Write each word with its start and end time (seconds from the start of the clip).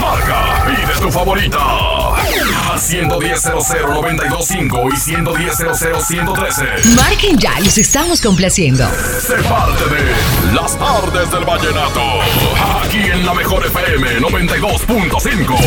Marca, 0.00 0.64
pide 0.66 1.00
tu 1.00 1.10
favorita. 1.10 1.58
Al 2.72 2.78
110 2.78 3.44
925 3.44 4.88
y 4.92 4.96
110 4.96 5.56
113 6.06 6.64
Marquen 6.94 7.36
ya, 7.38 7.58
los 7.60 7.76
estamos 7.78 8.20
complaciendo. 8.20 8.88
Se 9.20 9.34
parte 9.42 9.84
de 9.84 10.54
Las 10.54 10.78
tardes 10.78 11.30
del 11.30 11.44
vallenato. 11.44 12.00
Aquí 12.82 12.98
en 12.98 13.26
la 13.26 13.34
mejor 13.34 13.66
FM 13.66 14.20
92.5. 14.20 15.58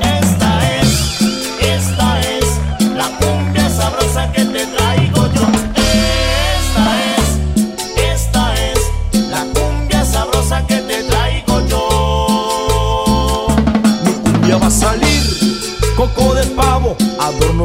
Esta 0.02 0.80
es, 0.80 1.20
esta 1.60 2.20
es 2.20 2.44
la 2.96 3.06
cumbia 3.18 3.68
sabrosa 3.70 4.30
que 4.32 4.44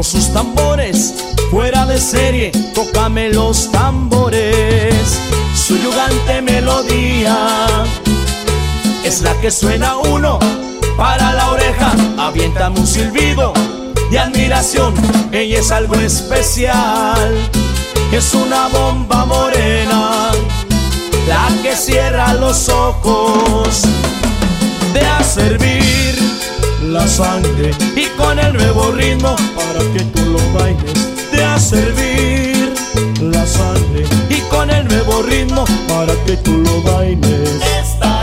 sus 0.02 0.32
tambores. 0.32 1.14
Fuera 1.50 1.86
de 1.86 1.98
serie, 1.98 2.50
tócame 2.74 3.30
los 3.30 3.70
tambores. 3.70 4.94
Su 5.54 5.76
yugante 5.78 6.42
melodía 6.42 7.66
es 9.04 9.22
la 9.22 9.32
que 9.40 9.50
suena 9.50 9.96
uno 9.96 10.38
para 10.96 11.32
la 11.32 11.50
oreja. 11.50 11.94
Aviéntame 12.18 12.80
un 12.80 12.86
silbido 12.86 13.52
de 14.10 14.18
admiración. 14.18 14.94
Ella 15.32 15.60
es 15.60 15.70
algo 15.70 15.94
especial. 15.96 17.34
Es 18.12 18.34
una 18.34 18.68
bomba 18.68 19.24
morena, 19.24 20.30
la 21.26 21.48
que 21.62 21.74
cierra 21.74 22.34
los 22.34 22.68
ojos. 22.68 23.82
De 24.92 25.24
servir 25.24 26.25
la 26.86 27.06
sangre 27.06 27.70
y 27.96 28.06
con 28.16 28.38
el 28.38 28.52
nuevo 28.52 28.92
ritmo 28.92 29.34
para 29.54 29.80
que 29.92 30.04
tú 30.04 30.24
lo 30.30 30.58
bailes. 30.58 31.30
De 31.32 31.42
a 31.42 31.58
servir 31.58 32.72
la 33.20 33.46
sangre 33.46 34.04
y 34.30 34.40
con 34.48 34.70
el 34.70 34.86
nuevo 34.86 35.22
ritmo 35.22 35.64
para 35.88 36.14
que 36.24 36.36
tú 36.36 36.52
lo 36.52 36.82
bailes. 36.82 37.50
Esta 37.62 37.80
es, 37.80 37.88
esta 37.88 38.15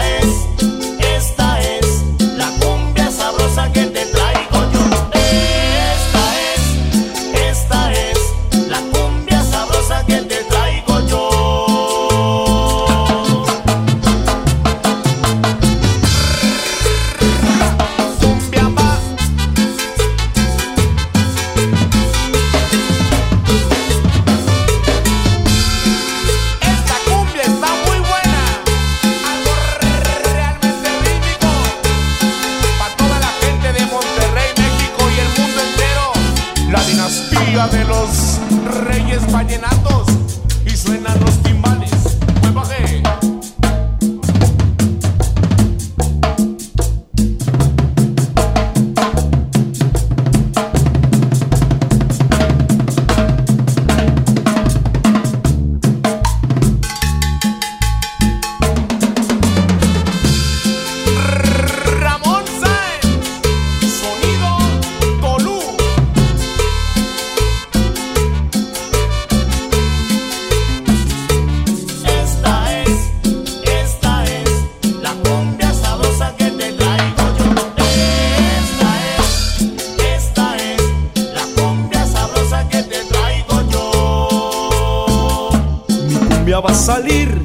salir, 86.73 87.44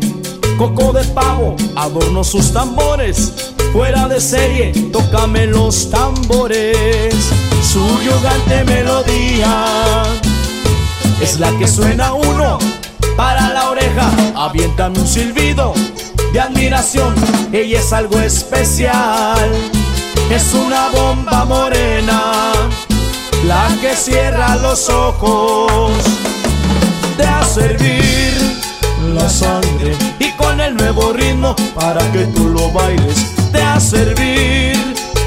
coco 0.56 0.92
de 0.92 1.04
pavo, 1.04 1.56
adorno 1.76 2.24
sus 2.24 2.52
tambores. 2.52 3.32
Fuera 3.72 4.08
de 4.08 4.20
serie, 4.20 4.72
tócame 4.92 5.46
los 5.46 5.90
tambores. 5.90 7.14
Su 7.62 7.84
yogante 8.02 8.64
melodía 8.64 10.02
es 11.20 11.38
la 11.38 11.50
que 11.58 11.68
suena 11.68 12.12
uno 12.14 12.58
para 13.16 13.52
la 13.52 13.70
oreja. 13.70 14.10
Aviéntame 14.36 14.98
un 14.98 15.06
silbido 15.06 15.74
de 16.32 16.40
admiración. 16.40 17.14
Ella 17.52 17.80
es 17.80 17.92
algo 17.92 18.18
especial. 18.20 19.50
Es 20.30 20.52
una 20.54 20.88
bomba 20.90 21.44
morena, 21.46 22.52
la 23.46 23.68
que 23.80 23.96
cierra 23.96 24.56
los 24.56 24.90
ojos 24.90 25.92
de 27.16 27.24
a 27.24 27.42
servir 27.44 28.57
la 29.18 29.28
sangre 29.28 29.96
y 30.20 30.30
con 30.32 30.60
el 30.60 30.76
nuevo 30.76 31.12
ritmo 31.12 31.54
para 31.74 32.00
que 32.12 32.24
tú 32.26 32.48
lo 32.48 32.70
bailes 32.70 33.52
de 33.52 33.62
a 33.62 33.80
servir 33.80 34.76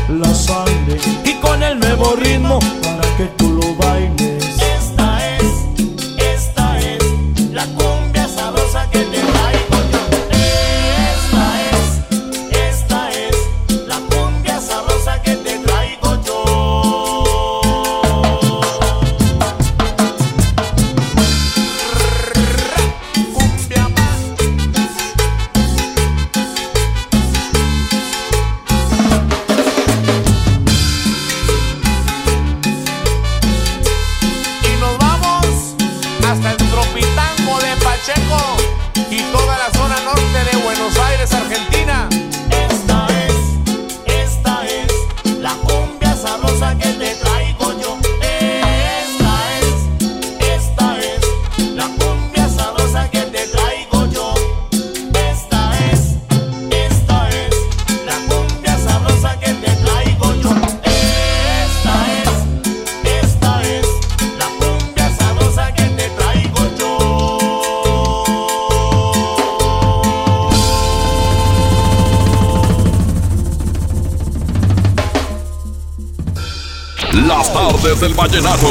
la 0.09 0.33
sangre 0.33 0.97
y 1.25 1.33
con 1.35 1.61
el 1.61 1.79
nuevo 1.79 2.15
ritmo 2.15 2.59
del 78.01 78.13
vallenato. 78.15 78.67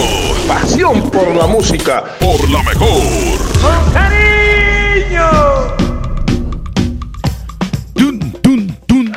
Pasión 0.49 1.09
por 1.09 1.35
la 1.37 1.47
música. 1.47 2.03
Por 2.19 2.51
la 2.51 2.63
mejor. 2.65 3.01
Con 3.63 3.93
cariño. 3.93 5.31
Tun, 7.95 8.19
tun, 8.43 8.77
tun, 8.89 9.17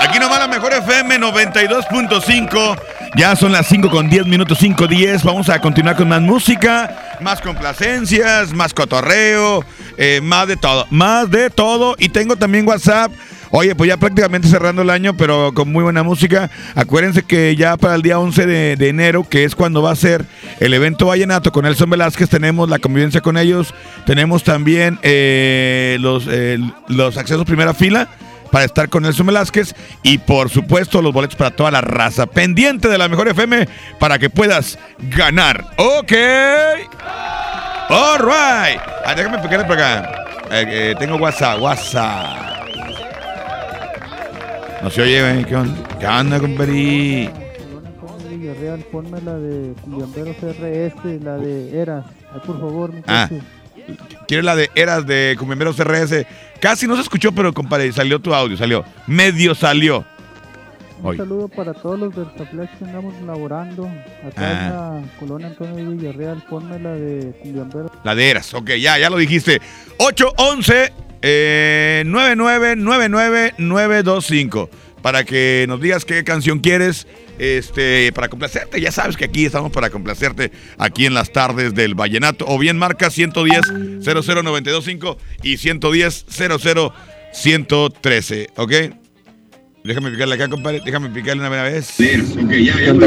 Aquí 0.00 0.20
nomás 0.20 0.38
la 0.38 0.46
mejor 0.46 0.72
FM 0.72 1.18
92.5. 1.18 2.80
Ya 3.16 3.34
son 3.34 3.50
las 3.50 3.66
5 3.66 3.90
con 3.90 4.08
10 4.08 4.26
minutos, 4.26 4.56
5 4.60 4.86
10. 4.86 5.24
Vamos 5.24 5.48
a 5.48 5.60
continuar 5.60 5.96
con 5.96 6.08
más 6.08 6.20
música, 6.20 7.18
más 7.20 7.40
complacencias, 7.40 8.52
más 8.52 8.72
cotorreo, 8.72 9.64
eh, 9.96 10.20
más 10.22 10.46
de 10.46 10.56
todo, 10.56 10.86
más 10.90 11.28
de 11.28 11.50
todo. 11.50 11.96
Y 11.98 12.10
tengo 12.10 12.36
también 12.36 12.68
WhatsApp. 12.68 13.10
Oye, 13.52 13.74
pues 13.74 13.88
ya 13.88 13.96
prácticamente 13.96 14.48
cerrando 14.48 14.82
el 14.82 14.90
año, 14.90 15.16
pero 15.16 15.52
con 15.52 15.72
muy 15.72 15.82
buena 15.82 16.02
música. 16.02 16.50
Acuérdense 16.74 17.24
que 17.24 17.56
ya 17.56 17.76
para 17.76 17.96
el 17.96 18.02
día 18.02 18.18
11 18.18 18.46
de, 18.46 18.88
enero, 18.88 19.28
que 19.28 19.44
es 19.44 19.54
cuando 19.54 19.82
va 19.82 19.90
a 19.90 19.96
ser 19.96 20.24
el 20.60 20.72
evento 20.72 21.06
Vallenato 21.06 21.50
con 21.50 21.64
Nelson 21.64 21.90
Velázquez, 21.90 22.28
tenemos 22.28 22.68
la 22.68 22.78
convivencia 22.78 23.20
con 23.20 23.36
ellos. 23.36 23.74
Tenemos 24.06 24.44
también 24.44 24.98
eh, 25.02 25.98
los, 26.00 26.26
eh, 26.28 26.58
los 26.88 27.16
accesos 27.16 27.44
primera 27.44 27.74
fila 27.74 28.08
para 28.50 28.64
estar 28.64 28.88
con 28.88 29.02
Nelson 29.02 29.26
Velázquez 29.26 29.74
y 30.02 30.18
por 30.18 30.50
supuesto 30.50 31.02
los 31.02 31.12
boletos 31.12 31.36
para 31.36 31.50
toda 31.50 31.70
la 31.70 31.80
raza. 31.80 32.26
Pendiente 32.26 32.88
de 32.88 32.98
la 32.98 33.08
mejor 33.08 33.28
FM 33.28 33.68
para 33.98 34.18
que 34.18 34.30
puedas 34.30 34.78
ganar. 34.98 35.64
Ok. 35.76 36.12
All 37.88 38.18
right. 38.20 38.80
Ah, 39.04 39.14
déjame 39.16 39.38
picarle 39.38 39.64
por 39.64 39.76
acá. 39.76 40.24
Eh, 40.50 40.64
eh, 40.68 40.94
tengo 40.98 41.16
WhatsApp, 41.16 41.60
WhatsApp. 41.60 42.59
No 44.82 44.90
se 44.90 45.02
oye, 45.02 45.20
güey. 45.20 45.44
¿Qué 45.44 45.56
onda? 45.56 45.98
¿Qué 45.98 46.06
onda, 46.06 46.40
compadre? 46.40 47.30
Villarreal, 48.30 48.80
ponme 48.90 49.20
la 49.20 49.34
de 49.34 49.74
Cumbiamberos 49.82 50.36
RS, 50.40 51.20
la 51.22 51.36
de 51.36 51.78
Eras. 51.80 52.06
Ay, 52.32 52.40
por 52.46 52.58
favor, 52.58 52.92
Ah. 53.06 53.28
¿Quieres 54.28 54.44
la 54.46 54.54
de 54.56 54.70
Eras 54.74 55.06
de 55.06 55.34
Cumbiamberos 55.38 55.76
RS? 55.78 56.26
Casi 56.60 56.86
no 56.86 56.94
se 56.96 57.02
escuchó, 57.02 57.32
pero 57.32 57.52
compadre, 57.52 57.92
salió 57.92 58.18
tu 58.20 58.32
audio, 58.32 58.56
salió. 58.56 58.84
Medio 59.06 59.54
salió. 59.54 60.04
Un 61.02 61.16
saludo 61.16 61.48
para 61.48 61.72
todos 61.74 61.98
los 61.98 62.14
del 62.14 62.30
Taplex 62.34 62.70
que 62.78 62.84
andamos 62.84 63.14
laborando. 63.26 63.86
Acá 64.26 64.32
Ah. 64.38 64.98
en 64.98 65.02
la 65.06 65.18
colonia 65.18 65.46
Antonio 65.48 65.90
Villarreal, 65.90 66.42
ponme 66.48 66.78
la 66.78 66.90
de 66.94 67.32
Cumbiamberos. 67.42 67.90
La 68.04 68.14
de 68.14 68.30
Eras, 68.30 68.54
ok, 68.54 68.70
ya, 68.80 68.96
ya 68.98 69.10
lo 69.10 69.16
dijiste. 69.16 69.60
811 69.98 70.92
eh, 71.22 72.02
9999925 72.06 74.68
para 75.02 75.24
que 75.24 75.66
nos 75.68 75.80
digas 75.80 76.04
qué 76.04 76.22
canción 76.24 76.58
quieres 76.60 77.06
este, 77.38 78.12
para 78.12 78.28
complacerte. 78.28 78.80
Ya 78.80 78.92
sabes 78.92 79.16
que 79.16 79.24
aquí 79.24 79.46
estamos 79.46 79.72
para 79.72 79.90
complacerte 79.90 80.52
aquí 80.78 81.06
en 81.06 81.14
las 81.14 81.32
tardes 81.32 81.74
del 81.74 81.94
Vallenato. 81.94 82.44
O 82.46 82.58
bien 82.58 82.78
marca 82.78 83.10
110 83.10 83.60
00925 84.04 85.18
y 85.42 85.56
110 85.56 86.26
00113, 87.32 88.50
¿ok? 88.56 88.72
Déjame 89.82 90.10
picarle 90.10 90.34
acá, 90.34 90.48
compadre. 90.48 90.82
Déjame 90.84 91.08
picarle 91.08 91.46
una 91.46 91.62
vez. 91.62 91.94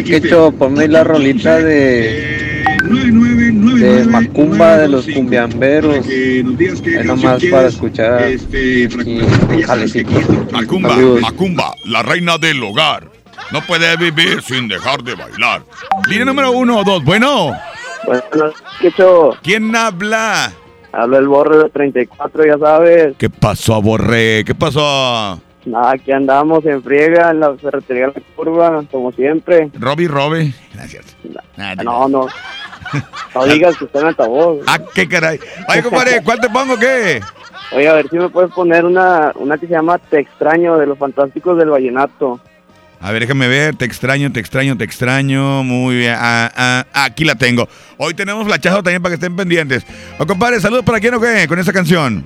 Quecho, 0.04 0.51
ponme 0.57 0.88
la 0.88 1.04
rolita 1.04 1.60
de, 1.60 2.63
de 3.80 4.04
Macumba 4.06 4.78
de 4.78 4.88
los 4.88 5.08
cumbiamberos. 5.08 6.06
Es 6.08 7.06
nomás 7.06 7.44
para 7.52 7.68
escuchar 7.68 8.24
Jalecito. 9.68 10.12
Macumba. 10.52 10.96
Macumba, 11.22 11.74
la 11.86 12.04
reina 12.04 12.38
del 12.38 12.64
hogar. 12.64 13.08
No 13.52 13.62
puede 13.62 13.96
vivir 13.98 14.42
sin 14.42 14.68
dejar 14.68 15.04
de 15.04 15.16
bailar. 15.16 15.64
Línea 16.08 16.25
número 16.25 16.52
uno 16.52 16.80
o 16.80 16.84
dos. 16.84 17.04
Bueno, 17.04 17.56
Bueno, 18.06 18.24
¿quién 19.42 19.75
habla? 19.75 20.52
habla 20.92 21.18
el 21.18 21.28
borre 21.28 21.58
de 21.64 21.70
34, 21.70 22.46
ya 22.46 22.58
sabes. 22.58 23.16
¿Qué 23.18 23.30
pasó, 23.30 23.81
Borré? 23.81 24.44
¿Qué 24.46 24.54
pasó? 24.56 25.42
Nada, 25.66 25.92
aquí 25.92 26.12
andamos 26.12 26.66
en 26.66 26.84
friega 26.84 27.31
en 27.31 27.40
la 27.40 27.56
ferretería 27.56 28.08
de 28.08 28.14
la 28.16 28.22
curva, 28.36 28.84
como 28.92 29.12
siempre. 29.14 29.70
Robbie, 29.74 30.08
Robe. 30.08 30.54
Gracias. 30.74 31.06
Nah, 31.56 31.75
No, 31.75 32.08
no. 32.10 32.28
No 33.36 33.45
digas 33.45 33.78
que 33.78 33.86
está 33.86 34.01
en 34.01 34.07
altavoz. 34.07 34.60
Ah, 34.68 34.80
qué 34.94 35.07
caray. 35.07 35.40
Oye, 35.69 35.84
compadre, 35.84 36.22
¿cuál 36.24 36.40
te 36.40 36.50
pongo 36.50 36.78
qué? 36.78 37.22
Oye, 37.75 37.88
a 37.88 37.94
ver 37.94 38.10
si 38.10 38.18
me 38.18 38.30
puedes 38.30 38.51
poner 38.51 38.86
una, 38.86 39.31
una 39.36 39.57
que 39.57 39.68
se 39.68 39.74
llama 39.74 39.98
Te 39.98 40.19
extraño, 40.19 40.78
de 40.78 40.86
los 40.86 40.98
fantásticos 40.98 41.57
del 41.57 41.69
vallenato. 41.69 42.40
A 43.04 43.12
ver, 43.12 43.24
déjame 43.24 43.50
ver. 43.50 43.75
Te 43.75 43.84
extraño, 43.84 44.31
te 44.31 44.40
extraño, 44.40 44.78
te 44.78 44.86
extraño. 44.86 45.62
Muy 45.63 45.98
bien. 45.98 46.16
Ah, 46.18 46.50
ah, 46.56 46.86
aquí 46.94 47.25
la 47.25 47.36
tengo. 47.36 47.68
Hoy 47.98 48.13
tenemos 48.13 48.45
flachazo 48.45 48.81
también 48.81 49.01
para 49.01 49.12
que 49.12 49.16
estén 49.16 49.36
pendientes. 49.36 49.86
O 50.18 50.25
compadre, 50.25 50.62
saludos 50.62 50.86
para 50.86 51.01
quién 51.01 51.13
o 51.16 51.19
qué 51.19 51.46
con 51.48 51.60
esa 51.60 51.74
canción. 51.74 52.24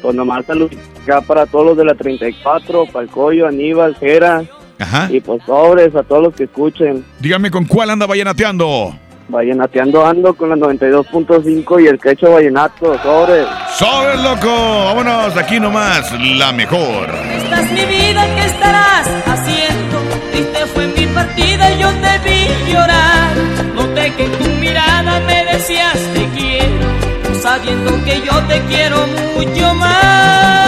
Pues 0.00 0.14
nomás 0.14 0.46
salud 0.46 0.70
acá 1.02 1.20
para 1.20 1.44
todos 1.44 1.66
los 1.66 1.76
de 1.76 1.84
la 1.84 1.94
34, 1.94 2.86
Palcoyo, 2.86 3.46
Aníbal, 3.46 3.96
Jera. 3.96 4.44
Ajá. 4.78 5.08
Y 5.10 5.20
pues 5.20 5.42
sobres 5.44 5.94
a 5.94 6.02
todos 6.02 6.22
los 6.22 6.34
que 6.34 6.44
escuchen. 6.44 7.04
Dígame 7.20 7.50
con 7.50 7.66
cuál 7.66 7.90
anda 7.90 8.06
vallenateando. 8.06 8.98
Vallenateando 9.28 10.04
ando 10.04 10.34
con 10.34 10.50
la 10.50 10.56
92.5 10.56 11.82
y 11.82 11.86
el 11.86 11.98
quecho 11.98 12.30
vallenato, 12.32 12.98
sobres. 13.02 13.46
¡Sobres, 13.76 14.20
loco! 14.20 14.84
Vámonos, 14.84 15.36
aquí 15.36 15.58
nomás, 15.58 16.12
la 16.36 16.52
mejor. 16.52 17.08
Esta 17.36 17.60
es 17.60 17.72
mi 17.72 17.84
vida, 17.86 18.26
¿qué 18.36 18.44
estarás 18.44 19.08
haciendo? 19.26 19.98
Triste 20.30 20.66
fue 20.66 20.86
mi 20.88 21.06
partida 21.06 21.72
y 21.72 21.78
yo 21.78 21.88
te 21.88 22.18
vi 22.28 22.72
llorar. 22.72 23.34
Noté 23.74 24.12
que 24.14 24.24
en 24.24 24.32
tu 24.32 24.44
mirada 24.60 25.20
me 25.20 25.44
decías 25.46 25.98
te 26.12 26.28
quiero, 26.36 27.40
sabiendo 27.40 28.04
que 28.04 28.20
yo 28.20 28.42
te 28.46 28.60
quiero 28.68 29.06
mucho 29.36 29.74
más. 29.74 30.63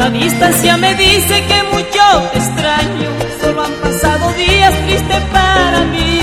La 0.00 0.08
distancia 0.08 0.78
me 0.78 0.94
dice 0.94 1.44
que 1.44 1.62
mucho 1.74 2.30
te 2.32 2.38
extraño, 2.38 3.10
solo 3.38 3.64
han 3.64 3.74
pasado 3.82 4.32
días 4.32 4.72
tristes 4.86 5.20
para 5.30 5.80
mí. 5.92 6.20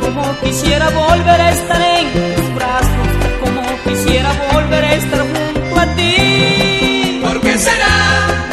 Como 0.00 0.22
quisiera 0.38 0.88
volver 0.90 1.40
a 1.40 1.50
estar 1.50 1.82
en 1.82 2.12
tus 2.12 2.54
brazos, 2.54 3.08
como 3.42 3.60
quisiera 3.82 4.30
volver 4.52 4.84
a 4.84 4.94
estar 4.94 5.18
junto 5.18 5.80
a 5.80 5.86
ti. 5.96 7.20
¿Por 7.24 7.40
qué 7.40 7.58
será 7.58 8.47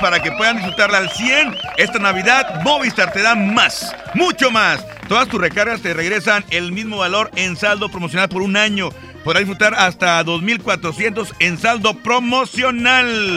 para 0.00 0.22
que 0.22 0.32
puedan 0.32 0.56
disfrutarla 0.56 0.98
al 0.98 1.10
100, 1.10 1.56
esta 1.76 1.98
Navidad 1.98 2.62
Movistar 2.62 3.12
te 3.12 3.22
da 3.22 3.34
más, 3.34 3.94
mucho 4.14 4.50
más. 4.50 4.84
Todas 5.08 5.28
tus 5.28 5.40
recargas 5.40 5.82
te 5.82 5.94
regresan 5.94 6.44
el 6.50 6.72
mismo 6.72 6.98
valor 6.98 7.30
en 7.36 7.56
saldo 7.56 7.88
promocional 7.88 8.28
por 8.28 8.42
un 8.42 8.56
año. 8.56 8.90
Podrás 9.24 9.40
disfrutar 9.40 9.74
hasta 9.74 10.24
2.400 10.24 11.34
en 11.40 11.58
saldo 11.58 11.94
promocional. 11.94 13.36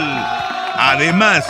Además, 0.76 1.46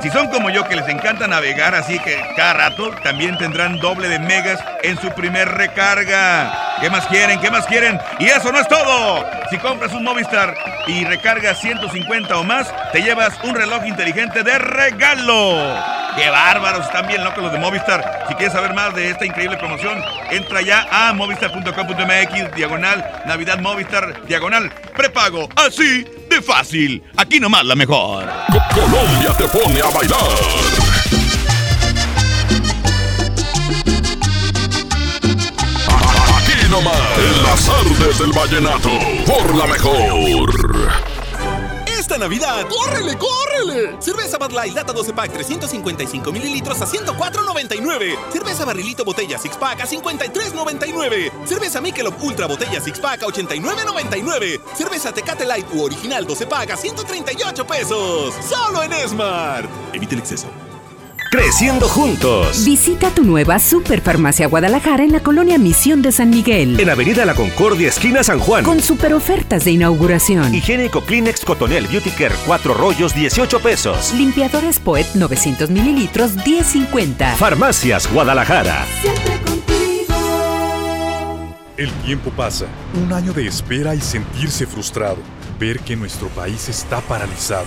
si 0.00 0.10
son 0.10 0.28
como 0.28 0.50
yo 0.50 0.66
que 0.68 0.76
les 0.76 0.88
encanta 0.88 1.26
navegar, 1.26 1.74
así 1.74 1.98
que 1.98 2.16
cada 2.36 2.54
rato 2.54 2.90
también 3.02 3.36
tendrán 3.38 3.78
doble 3.78 4.08
de 4.08 4.18
megas 4.18 4.62
en 4.82 4.98
su 5.00 5.10
primer 5.10 5.48
recarga. 5.48 6.76
¿Qué 6.80 6.90
más 6.90 7.06
quieren? 7.06 7.40
¿Qué 7.40 7.50
más 7.50 7.66
quieren? 7.66 7.98
Y 8.18 8.26
eso 8.26 8.52
no 8.52 8.58
es 8.58 8.68
todo. 8.68 9.24
Si 9.50 9.58
compras 9.58 9.92
un 9.92 10.04
Movistar 10.04 10.54
y 10.86 11.04
recargas 11.04 11.60
150 11.60 12.36
o 12.36 12.44
más, 12.44 12.72
te 12.92 13.02
llevas 13.02 13.32
un 13.42 13.54
reloj 13.54 13.86
inteligente 13.86 14.42
de 14.42 14.58
regalo. 14.58 16.05
¡Qué 16.16 16.30
bárbaros! 16.30 16.86
Están 16.86 17.06
bien 17.06 17.22
locos 17.22 17.42
los 17.44 17.52
de 17.52 17.58
Movistar. 17.58 18.24
Si 18.26 18.34
quieres 18.34 18.54
saber 18.54 18.72
más 18.72 18.94
de 18.94 19.10
esta 19.10 19.26
increíble 19.26 19.58
promoción, 19.58 20.02
entra 20.30 20.62
ya 20.62 20.86
a 20.90 21.12
movistar.com.mx, 21.12 22.54
diagonal, 22.56 23.04
Navidad 23.26 23.58
Movistar, 23.58 24.26
diagonal, 24.26 24.72
prepago. 24.96 25.48
Así 25.56 26.06
de 26.30 26.40
fácil. 26.40 27.04
Aquí 27.18 27.38
nomás 27.38 27.66
la 27.66 27.76
mejor. 27.76 28.24
Colombia 28.72 29.34
te 29.36 29.44
pone 29.48 29.78
a 29.80 29.90
bailar. 29.90 30.16
Aquí 36.38 36.70
nomás, 36.70 37.18
en 37.18 37.42
las 37.42 37.66
tardes 37.66 38.18
del 38.18 38.32
vallenato, 38.32 38.90
por 39.26 39.54
la 39.54 39.66
mejor. 39.66 41.05
Esta 42.16 42.28
Navidad, 42.28 42.66
¡córrele, 42.66 43.18
córrele! 43.18 43.96
Cerveza 44.00 44.38
Bud 44.38 44.50
Light 44.52 44.74
Lata 44.74 44.94
12 44.94 45.12
Pack 45.12 45.32
355 45.32 46.32
mililitros 46.32 46.80
a 46.80 46.86
104.99. 46.86 48.32
Cerveza 48.32 48.64
Barrilito 48.64 49.04
Botella 49.04 49.38
Six 49.38 49.58
Pack 49.58 49.82
a 49.82 49.86
53.99. 49.86 51.30
Cerveza 51.44 51.82
Michelob 51.82 52.14
Ultra 52.22 52.46
Botella 52.46 52.80
Six 52.80 53.00
Pack 53.00 53.22
a 53.22 53.26
89.99. 53.26 54.60
Cerveza 54.74 55.12
Tecate 55.12 55.44
Light 55.44 55.66
u 55.74 55.82
Original 55.82 56.26
12 56.26 56.46
Pack 56.46 56.70
a 56.70 56.76
138 56.78 57.66
pesos. 57.66 58.34
Solo 58.48 58.82
en 58.82 58.92
Smart. 59.06 59.68
Evite 59.92 60.14
el 60.14 60.20
exceso. 60.20 60.65
Creciendo 61.30 61.88
juntos. 61.88 62.64
Visita 62.64 63.10
tu 63.10 63.24
nueva 63.24 63.58
Superfarmacia 63.58 64.46
Guadalajara 64.46 65.02
en 65.02 65.12
la 65.12 65.20
colonia 65.20 65.58
Misión 65.58 66.00
de 66.00 66.12
San 66.12 66.30
Miguel. 66.30 66.78
En 66.78 66.88
Avenida 66.88 67.26
La 67.26 67.34
Concordia, 67.34 67.88
esquina 67.88 68.22
San 68.22 68.38
Juan. 68.38 68.64
Con 68.64 68.80
super 68.80 69.12
ofertas 69.12 69.64
de 69.64 69.72
inauguración. 69.72 70.54
Higiénico 70.54 71.02
Kleenex 71.02 71.44
Cotonel 71.44 71.88
Beauty 71.88 72.10
Care 72.10 72.34
4 72.46 72.74
rollos 72.74 73.14
18 73.14 73.60
pesos. 73.60 74.12
Limpiadores 74.14 74.78
Poet 74.78 75.06
900 75.14 75.68
mililitros 75.70 76.36
10.50. 76.36 77.34
Farmacias 77.34 78.10
Guadalajara. 78.12 78.86
Siempre 79.00 79.40
contigo. 79.44 80.14
El 81.76 81.90
tiempo 82.04 82.30
pasa. 82.30 82.66
Un 82.94 83.12
año 83.12 83.32
de 83.32 83.46
espera 83.46 83.94
y 83.94 84.00
sentirse 84.00 84.66
frustrado. 84.66 85.18
Ver 85.58 85.80
que 85.80 85.96
nuestro 85.96 86.28
país 86.28 86.68
está 86.68 87.00
paralizado. 87.00 87.66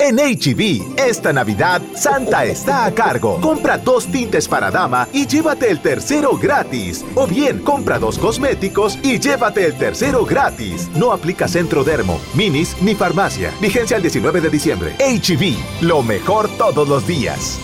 En 0.00 0.16
HB, 0.16 0.98
esta 0.98 1.30
Navidad, 1.30 1.82
Santa 1.94 2.46
está 2.46 2.86
a 2.86 2.94
cargo. 2.94 3.38
Compra 3.42 3.76
dos 3.76 4.06
tintes 4.06 4.48
para 4.48 4.70
dama 4.70 5.06
y 5.12 5.26
llévate 5.26 5.70
el 5.70 5.82
tercero 5.82 6.38
gratis. 6.38 7.04
O 7.14 7.26
bien, 7.26 7.58
compra 7.58 7.98
dos 7.98 8.18
cosméticos 8.18 8.98
y 9.02 9.18
llévate 9.18 9.66
el 9.66 9.76
tercero 9.76 10.24
gratis. 10.24 10.88
No 10.94 11.12
aplica 11.12 11.46
Centro 11.46 11.84
Dermo, 11.84 12.18
Minis 12.32 12.80
ni 12.80 12.94
farmacia. 12.94 13.52
Vigencia 13.60 13.98
el 13.98 14.02
19 14.02 14.40
de 14.40 14.48
diciembre. 14.48 14.96
HB, 14.98 15.82
lo 15.82 16.02
mejor 16.02 16.48
todos 16.56 16.88
los 16.88 17.06
días. 17.06 17.60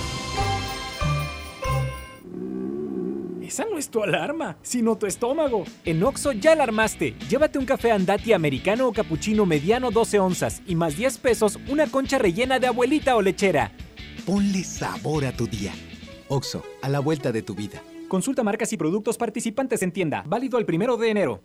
Esa 3.56 3.64
no 3.70 3.78
es 3.78 3.88
tu 3.88 4.02
alarma, 4.02 4.58
sino 4.60 4.98
tu 4.98 5.06
estómago. 5.06 5.64
En 5.86 6.02
Oxo 6.02 6.32
ya 6.32 6.54
la 6.54 6.64
armaste. 6.64 7.14
Llévate 7.30 7.58
un 7.58 7.64
café 7.64 7.90
andati 7.90 8.34
americano 8.34 8.86
o 8.86 8.92
cappuccino 8.92 9.46
mediano 9.46 9.90
12 9.90 10.18
onzas 10.18 10.60
y 10.66 10.74
más 10.74 10.94
10 10.94 11.16
pesos 11.16 11.58
una 11.66 11.86
concha 11.86 12.18
rellena 12.18 12.58
de 12.58 12.66
abuelita 12.66 13.16
o 13.16 13.22
lechera. 13.22 13.72
Ponle 14.26 14.62
sabor 14.62 15.24
a 15.24 15.32
tu 15.32 15.46
día. 15.46 15.72
Oxo, 16.28 16.64
a 16.82 16.90
la 16.90 17.00
vuelta 17.00 17.32
de 17.32 17.40
tu 17.40 17.54
vida. 17.54 17.82
Consulta 18.08 18.44
marcas 18.44 18.74
y 18.74 18.76
productos 18.76 19.16
participantes 19.16 19.80
en 19.80 19.90
tienda. 19.90 20.22
Válido 20.26 20.58
el 20.58 20.66
primero 20.66 20.98
de 20.98 21.08
enero. 21.08 21.42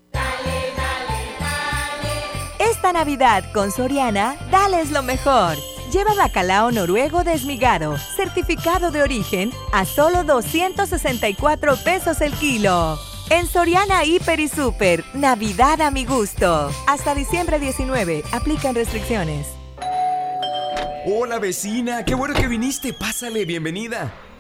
Esta 2.59 2.91
Navidad 2.91 3.45
con 3.53 3.71
Soriana, 3.71 4.35
dales 4.51 4.91
lo 4.91 5.01
mejor. 5.01 5.55
Lleva 5.91 6.13
bacalao 6.13 6.71
noruego 6.71 7.25
desmigado, 7.25 7.97
certificado 7.97 8.91
de 8.91 9.03
origen, 9.03 9.51
a 9.73 9.83
solo 9.83 10.23
264 10.23 11.75
pesos 11.83 12.21
el 12.21 12.31
kilo. 12.31 12.97
En 13.29 13.45
Soriana 13.45 14.05
Hiper 14.05 14.39
y 14.39 14.47
Super, 14.47 15.03
Navidad 15.13 15.81
a 15.81 15.91
mi 15.91 16.05
gusto. 16.05 16.71
Hasta 16.87 17.13
diciembre 17.13 17.59
19, 17.59 18.23
aplican 18.31 18.73
restricciones. 18.73 19.47
Hola 21.05 21.39
vecina, 21.39 22.05
qué 22.05 22.15
bueno 22.15 22.35
que 22.35 22.47
viniste. 22.47 22.93
Pásale, 22.93 23.43
bienvenida. 23.43 24.13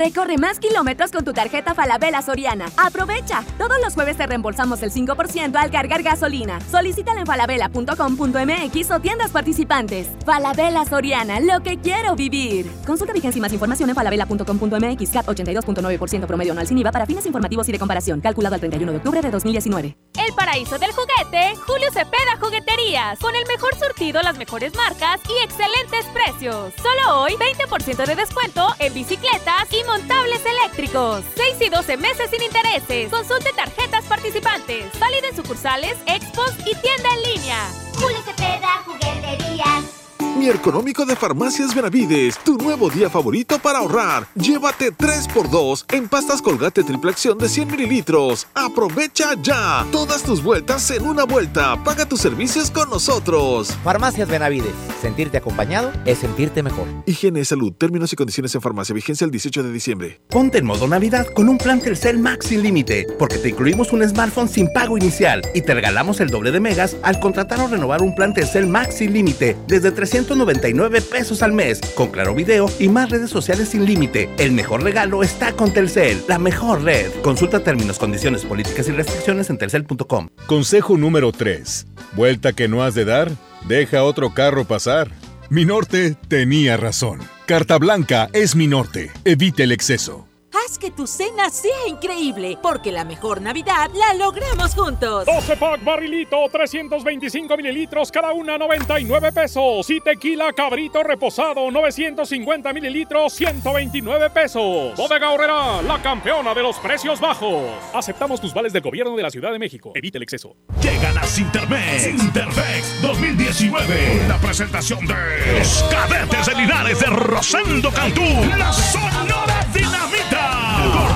Recorre 0.00 0.38
más 0.38 0.58
kilómetros 0.58 1.10
con 1.12 1.26
tu 1.26 1.34
tarjeta 1.34 1.74
Falabella 1.74 2.22
Soriana. 2.22 2.70
¡Aprovecha! 2.78 3.44
Todos 3.58 3.76
los 3.84 3.92
jueves 3.92 4.16
te 4.16 4.26
reembolsamos 4.26 4.82
el 4.82 4.90
5% 4.90 5.54
al 5.54 5.70
cargar 5.70 6.02
gasolina. 6.02 6.58
Solicítala 6.70 7.20
en 7.20 7.26
falabella.com.mx 7.26 8.90
o 8.92 9.00
tiendas 9.00 9.30
participantes. 9.30 10.08
Falabella 10.24 10.86
Soriana, 10.86 11.38
lo 11.40 11.62
que 11.62 11.76
quiero 11.76 12.16
vivir. 12.16 12.72
Consulta 12.86 13.12
vigencia 13.12 13.38
y 13.38 13.42
más 13.42 13.52
información 13.52 13.90
en 13.90 13.94
falabella.com.mx. 13.94 15.10
CAT 15.10 15.26
82.9% 15.26 16.26
promedio 16.26 16.52
anual 16.52 16.66
sin 16.66 16.78
IVA 16.78 16.92
para 16.92 17.04
fines 17.04 17.26
informativos 17.26 17.68
y 17.68 17.72
de 17.72 17.78
comparación. 17.78 18.22
Calculado 18.22 18.54
al 18.54 18.60
31 18.60 18.92
de 18.92 18.96
octubre 18.96 19.20
de 19.20 19.30
2019. 19.30 19.98
El 20.26 20.34
paraíso 20.34 20.78
del 20.78 20.92
juguete, 20.92 21.54
Julio 21.66 21.88
Cepeda 21.92 22.38
Jugueterías. 22.40 23.18
Con 23.18 23.34
el 23.36 23.46
mejor 23.46 23.74
surtido, 23.76 24.22
las 24.22 24.38
mejores 24.38 24.74
marcas 24.74 25.20
y 25.28 25.44
excelentes 25.44 26.06
precios. 26.14 26.72
Solo 26.80 27.20
hoy, 27.20 27.34
20% 27.34 28.06
de 28.06 28.14
descuento 28.14 28.66
en 28.78 28.94
bicicletas 28.94 29.70
y 29.72 29.89
montables 29.90 30.40
eléctricos. 30.46 31.24
6 31.34 31.56
y 31.60 31.68
12 31.68 31.96
meses 31.96 32.30
sin 32.30 32.42
intereses. 32.42 33.10
Consulte 33.10 33.52
tarjetas 33.52 34.04
participantes. 34.04 34.86
Válida 35.00 35.28
en 35.28 35.36
sucursales, 35.36 35.96
expos 36.06 36.52
y 36.60 36.74
tienda 36.76 37.08
en 37.16 37.34
línea. 37.34 37.68
Julio 37.98 38.18
Cepeda, 38.24 38.82
jugueterías. 38.84 39.99
Mi 40.38 40.48
económico 40.48 41.04
de 41.04 41.16
Farmacias 41.16 41.74
Benavides, 41.74 42.38
tu 42.38 42.56
nuevo 42.56 42.88
día 42.88 43.10
favorito 43.10 43.58
para 43.58 43.80
ahorrar. 43.80 44.26
Llévate 44.34 44.92
3x2 44.92 45.92
en 45.92 46.08
pastas 46.08 46.40
Colgate 46.40 46.82
triple 46.82 47.10
acción 47.10 47.36
de 47.36 47.48
100 47.48 47.70
mililitros. 47.70 48.46
Aprovecha 48.54 49.34
ya. 49.42 49.86
Todas 49.92 50.22
tus 50.22 50.42
vueltas 50.42 50.90
en 50.92 51.06
una 51.06 51.24
vuelta. 51.24 51.82
Paga 51.84 52.06
tus 52.06 52.20
servicios 52.20 52.70
con 52.70 52.88
nosotros. 52.88 53.76
Farmacias 53.84 54.28
Benavides. 54.28 54.72
Sentirte 55.02 55.38
acompañado 55.38 55.92
es 56.06 56.18
sentirte 56.18 56.62
mejor. 56.62 56.86
Higiene 57.06 57.40
y 57.40 57.44
salud. 57.44 57.72
Términos 57.72 58.12
y 58.12 58.16
condiciones 58.16 58.54
en 58.54 58.60
farmacia. 58.60 58.94
Vigencia 58.94 59.24
el 59.24 59.30
18 59.30 59.62
de 59.62 59.72
diciembre. 59.72 60.20
Ponte 60.30 60.58
en 60.58 60.66
modo 60.66 60.86
Navidad 60.86 61.26
con 61.34 61.48
un 61.48 61.58
plan 61.58 61.80
Telcel 61.80 62.18
Max 62.18 62.46
sin 62.46 62.62
límite, 62.62 63.06
porque 63.18 63.38
te 63.38 63.50
incluimos 63.50 63.92
un 63.92 64.08
smartphone 64.08 64.48
sin 64.48 64.72
pago 64.72 64.96
inicial 64.96 65.42
y 65.54 65.62
te 65.62 65.74
regalamos 65.74 66.20
el 66.20 66.30
doble 66.30 66.50
de 66.50 66.60
megas 66.60 66.96
al 67.02 67.20
contratar 67.20 67.60
o 67.60 67.68
renovar 67.68 68.00
un 68.02 68.14
plan 68.14 68.32
Telcel 68.32 68.66
Max 68.66 68.96
sin 68.96 69.12
límite 69.12 69.56
desde 69.66 69.90
399 70.30 71.00
pesos 71.00 71.42
al 71.42 71.52
mes, 71.52 71.80
con 71.96 72.08
claro 72.10 72.34
video 72.36 72.70
y 72.78 72.88
más 72.88 73.10
redes 73.10 73.30
sociales 73.30 73.70
sin 73.70 73.84
límite. 73.84 74.30
El 74.38 74.52
mejor 74.52 74.84
regalo 74.84 75.24
está 75.24 75.52
con 75.52 75.72
Telcel, 75.72 76.22
la 76.28 76.38
mejor 76.38 76.82
red. 76.84 77.10
Consulta 77.22 77.60
términos, 77.60 77.98
condiciones, 77.98 78.44
políticas 78.44 78.86
y 78.88 78.92
restricciones 78.92 79.50
en 79.50 79.58
telcel.com. 79.58 80.28
Consejo 80.46 80.96
número 80.96 81.32
3. 81.32 81.86
Vuelta 82.12 82.52
que 82.52 82.68
no 82.68 82.84
has 82.84 82.94
de 82.94 83.04
dar, 83.04 83.32
deja 83.66 84.04
otro 84.04 84.32
carro 84.32 84.64
pasar. 84.64 85.10
Mi 85.48 85.64
norte 85.64 86.16
tenía 86.28 86.76
razón. 86.76 87.18
Carta 87.46 87.76
Blanca 87.78 88.28
es 88.32 88.54
mi 88.54 88.68
norte. 88.68 89.10
Evite 89.24 89.64
el 89.64 89.72
exceso. 89.72 90.29
Haz 90.52 90.78
que 90.78 90.90
tu 90.90 91.06
cena 91.06 91.48
sea 91.48 91.86
increíble, 91.86 92.58
porque 92.60 92.90
la 92.90 93.04
mejor 93.04 93.40
Navidad 93.40 93.88
la 93.94 94.14
logramos 94.14 94.74
juntos. 94.74 95.24
12 95.24 95.56
pack 95.56 95.84
barrilito, 95.84 96.36
325 96.50 97.56
mililitros, 97.56 98.10
cada 98.10 98.32
una 98.32 98.58
99 98.58 99.30
pesos. 99.32 99.88
Y 99.88 100.00
tequila 100.00 100.52
cabrito 100.52 101.04
reposado, 101.04 101.70
950 101.70 102.72
mililitros, 102.72 103.32
129 103.34 104.30
pesos. 104.30 104.96
Bodega 104.96 105.30
Horrera, 105.30 105.82
la 105.82 106.02
campeona 106.02 106.52
de 106.52 106.62
los 106.62 106.76
precios 106.78 107.20
bajos. 107.20 107.70
Aceptamos 107.94 108.40
tus 108.40 108.52
vales 108.52 108.72
del 108.72 108.82
gobierno 108.82 109.16
de 109.16 109.22
la 109.22 109.30
Ciudad 109.30 109.52
de 109.52 109.58
México. 109.58 109.92
Evite 109.94 110.18
el 110.18 110.24
exceso. 110.24 110.56
Llegan 110.82 111.16
a 111.16 111.22
Sintermex. 111.24 112.02
Sintermex 112.02 113.02
2019. 113.02 114.26
La 114.26 114.38
presentación 114.38 115.06
de 115.06 115.58
los 115.58 115.84
cadetes 115.84 116.46
de 116.46 116.54
Linares 116.56 116.98
de 116.98 117.06
Rosendo 117.06 117.90
Cantú. 117.92 118.24
La 118.58 118.72
Sonora. 118.72 119.49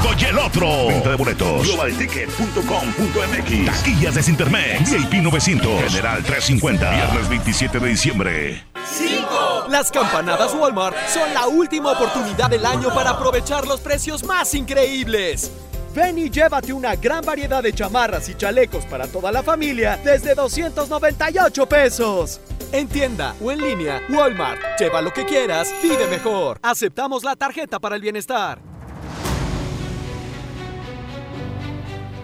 Gordo 0.05 0.21
y 0.21 0.25
el 0.25 0.39
otro. 0.39 0.87
Venta 0.89 1.11
de 1.11 1.17
boletos. 1.17 1.67
Globalticket.com.mx. 1.67 3.67
Taquillas 3.67 4.15
de 4.15 4.23
Sintermex. 4.23 4.93
VIP 4.93 5.15
900. 5.23 5.83
General 5.83 6.23
350. 6.23 6.91
Viernes 6.91 7.29
27 7.29 7.79
de 7.79 7.89
diciembre. 7.89 8.65
5. 8.87 9.67
Las 9.71 9.91
campanadas 9.91 10.55
Walmart 10.55 10.97
son 11.09 11.33
la 11.33 11.47
última 11.47 11.93
oportunidad 11.93 12.51
del 12.51 12.67
año 12.67 12.93
para 12.95 13.11
aprovechar 13.11 13.67
los 13.67 13.81
precios 13.81 14.25
más 14.25 14.55
increíbles. 14.55 15.51
Ven 15.95 16.19
y 16.19 16.29
llévate 16.29 16.73
una 16.73 16.97
gran 16.97 17.25
variedad 17.25 17.63
de 17.63 17.73
chamarras 17.73 18.29
y 18.29 18.35
chalecos 18.35 18.85
para 18.85 19.07
toda 19.07 19.33
la 19.33 19.43
familia 19.43 19.99
desde 20.05 20.35
298 20.35 21.67
pesos. 21.67 22.41
En 22.73 22.89
tienda 22.89 23.35
o 23.41 23.53
en 23.53 23.61
línea, 23.61 24.03
Walmart. 24.11 24.61
Lleva 24.79 25.01
lo 25.01 25.13
que 25.13 25.25
quieras, 25.25 25.73
vive 25.83 26.09
mejor. 26.09 26.59
Aceptamos 26.63 27.23
la 27.23 27.37
tarjeta 27.37 27.79
para 27.79 27.95
el 27.95 28.03
bienestar. 28.03 28.74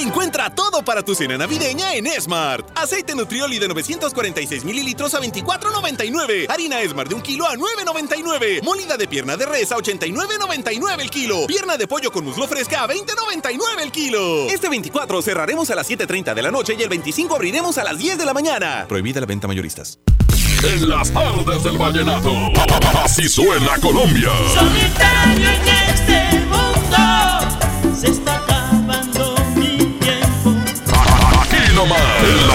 Encuentra 0.00 0.48
todo 0.48 0.82
para 0.82 1.02
tu 1.02 1.14
cena 1.14 1.36
navideña 1.36 1.94
en 1.94 2.06
Smart. 2.18 2.66
Aceite 2.74 3.14
Nutrioli 3.14 3.58
de 3.58 3.68
946 3.68 4.64
mililitros 4.64 5.12
a 5.14 5.20
24.99. 5.20 6.46
Harina 6.48 6.78
Smart 6.88 7.10
de 7.10 7.14
un 7.14 7.20
kilo 7.20 7.46
a 7.46 7.54
9.99. 7.54 8.62
Molida 8.62 8.96
de 8.96 9.06
pierna 9.06 9.36
de 9.36 9.44
res 9.44 9.70
a 9.72 9.76
89.99 9.76 11.00
el 11.00 11.10
kilo. 11.10 11.46
Pierna 11.46 11.76
de 11.76 11.86
pollo 11.86 12.10
con 12.10 12.24
muslo 12.24 12.48
fresca 12.48 12.84
a 12.84 12.88
20.99 12.88 13.82
el 13.82 13.92
kilo. 13.92 14.46
Este 14.46 14.70
24 14.70 15.20
cerraremos 15.20 15.68
a 15.70 15.74
las 15.74 15.90
7.30 15.90 16.32
de 16.32 16.42
la 16.42 16.50
noche 16.50 16.74
y 16.78 16.82
el 16.82 16.88
25 16.88 17.34
abriremos 17.34 17.76
a 17.76 17.84
las 17.84 17.98
10 17.98 18.16
de 18.16 18.24
la 18.24 18.32
mañana. 18.32 18.86
Prohibida 18.88 19.20
la 19.20 19.26
venta 19.26 19.48
mayoristas. 19.48 19.98
En 20.62 20.88
las 20.88 21.10
tardes 21.10 21.62
del 21.62 21.76
vallenato. 21.76 22.32
Así 23.04 23.28
suena 23.28 23.78
Colombia. 23.82 24.30
Solitario 24.54 25.48
en 25.50 25.68
este 25.68 26.40
mundo 26.46 27.96
se 28.00 28.06
está 28.12 28.49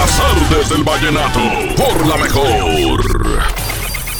las 0.06 0.18
tardes 0.18 0.68
del 0.68 0.84
vallenato. 0.84 1.40
Por 1.76 2.06
la 2.06 2.16
mejor. 2.16 3.00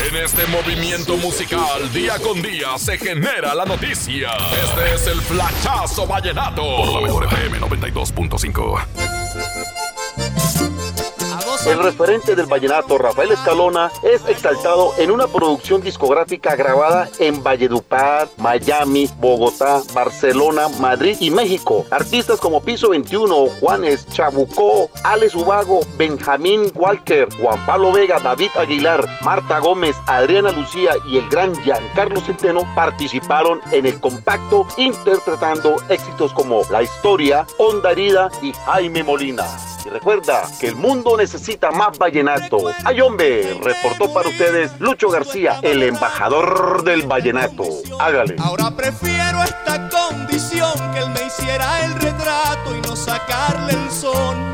En 0.09 0.16
este 0.16 0.46
movimiento 0.49 1.16
musical, 1.16 1.92
día 1.92 2.18
con 2.18 2.42
día, 2.42 2.77
se 2.79 2.99
genera 2.99 3.55
la 3.55 3.64
noticia. 3.64 4.31
Este 4.62 4.94
es 4.94 5.07
el 5.07 5.20
flachazo 5.20 6.07
vallenato. 6.07 6.62
Por 6.62 6.92
la 6.92 7.01
mejor 7.01 7.25
FM 7.25 7.61
92.5. 7.61 9.05
El 11.66 11.83
referente 11.83 12.37
del 12.37 12.46
vallenato, 12.46 12.96
Rafael 12.96 13.33
Escalona, 13.33 13.90
es 14.05 14.24
exaltado 14.29 14.92
en 14.98 15.11
una 15.11 15.26
producción 15.26 15.81
discográfica 15.81 16.55
grabada 16.55 17.09
en 17.18 17.42
Valledupar, 17.42 18.29
Miami, 18.37 19.11
Bogotá, 19.18 19.83
Barcelona, 19.92 20.68
Madrid 20.79 21.16
y 21.18 21.33
México. 21.33 21.85
Artistas 21.90 22.38
como 22.38 22.62
Piso 22.62 22.90
21, 22.90 23.48
Juanes, 23.59 24.07
Chabucó, 24.07 24.90
Alex 25.02 25.35
Ubago, 25.35 25.81
Benjamín 25.98 26.70
Walker, 26.72 27.26
Juan 27.40 27.66
Pablo 27.66 27.90
Vega, 27.90 28.20
David 28.20 28.50
Aguilar, 28.55 29.05
Marta 29.22 29.59
Gómez, 29.59 29.96
Adriana 30.07 30.52
Lucía 30.52 30.92
y 31.11 31.18
el 31.18 31.29
gran 31.31 31.52
Giancarlo 31.64 32.20
Centeno 32.20 32.62
participaron 32.76 33.61
en 33.72 33.87
el 33.87 34.00
compacto 34.00 34.68
interpretando 34.76 35.74
éxitos 35.88 36.33
como 36.33 36.62
La 36.70 36.85
Historia, 36.85 37.44
Onda 37.59 37.90
Herida 37.90 38.31
y 38.40 38.52
Jaime 38.52 39.02
Molina. 39.02 39.46
Y 39.85 39.88
recuerda 39.88 40.42
que 40.59 40.66
el 40.66 40.74
mundo 40.74 41.16
necesita 41.16 41.55
más 41.72 41.98
vallenato. 41.98 42.58
Ay 42.84 43.00
hombre, 43.00 43.58
reportó 43.62 44.12
para 44.12 44.28
ustedes 44.28 44.72
Lucho 44.78 45.08
García, 45.08 45.58
el 45.62 45.82
embajador 45.82 46.84
del 46.84 47.02
vallenato. 47.02 47.64
Hágale. 47.98 48.36
Ahora 48.38 48.70
prefiero 48.76 49.42
esta 49.42 49.88
condición 49.88 50.72
que 50.92 51.00
él 51.00 51.10
me 51.10 51.26
hiciera 51.26 51.84
el 51.84 51.94
retrato 51.94 52.76
y 52.76 52.80
no 52.86 52.94
sacarle 52.94 53.72
el 53.72 53.90
son. 53.90 54.52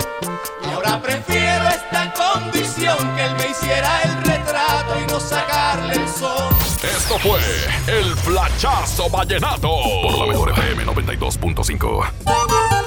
Ahora 0.73 1.01
prefiero 1.03 1.69
esta 1.69 2.13
condición 2.15 2.97
que 3.17 3.25
él 3.25 3.35
me 3.37 3.51
hiciera 3.51 4.03
el 4.03 4.25
retrato 4.25 4.95
y 5.01 5.13
no 5.13 5.21
sacarle 5.21 5.95
el 5.95 6.09
son. 6.09 6.53
Esto 6.83 7.19
fue 7.19 7.41
el 7.87 8.17
flachazo 8.17 9.11
vallenato. 9.11 9.69
Por 10.03 10.19
la 10.19 10.27
mejor 10.27 10.51
FM 10.51 10.87
92.5. 10.87 12.82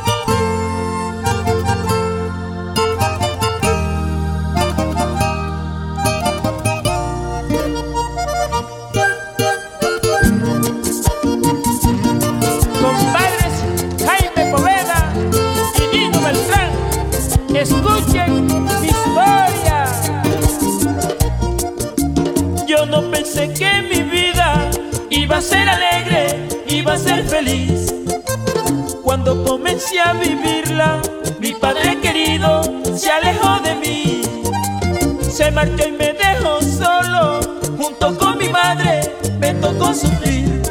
quería 30.06 30.14
vivirla, 30.14 31.02
mi 31.40 31.54
padre 31.54 32.00
querido 32.02 32.62
se 32.96 33.12
alejó 33.12 33.60
de 33.62 33.76
mí, 33.76 34.22
se 35.22 35.52
marchó 35.52 35.88
y 35.88 35.92
me 35.92 36.14
dejó 36.14 36.62
solo, 36.62 37.40
junto 37.78 38.18
con 38.18 38.38
mi 38.38 38.50
madre 38.50 39.14
me 39.40 39.54
tocó 39.56 39.94
sufrir, 39.94 40.62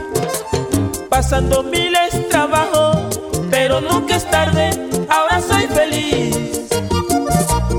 pasando 1.09 1.63
miles 1.63 2.29
trabajos, 2.29 3.21
pero 3.51 3.81
nunca 3.81 4.17
es 4.17 4.31
tarde, 4.31 4.71
ahora 5.09 5.41
soy 5.41 5.67
feliz. 5.67 6.69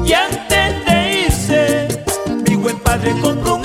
Y 0.06 0.14
antes 0.14 0.86
de 0.86 1.26
irse, 1.26 1.88
mi 2.48 2.56
buen 2.56 2.78
padre 2.80 3.16
compró 3.22 3.56
un 3.56 3.65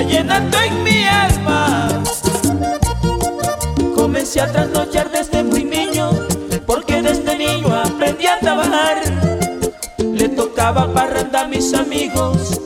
vallenato 0.00 0.58
en 0.62 0.82
mi 0.82 1.04
alma. 1.04 1.88
Comencé 3.94 4.40
a 4.40 4.50
trasnochar 4.50 5.10
desde 5.10 5.44
muy 5.44 5.62
niño 5.64 6.10
porque 6.66 7.02
desde 7.02 7.36
niño 7.36 7.68
aprendí 7.74 8.26
a 8.26 8.38
trabajar. 8.40 8.96
Le 9.98 10.28
tocaba 10.30 10.90
parranda 10.94 11.42
a 11.42 11.48
mis 11.48 11.74
amigos, 11.74 12.60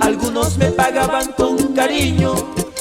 algunos 0.00 0.56
me 0.56 0.70
pagaban 0.70 1.32
con 1.32 1.74
cariño 1.74 2.34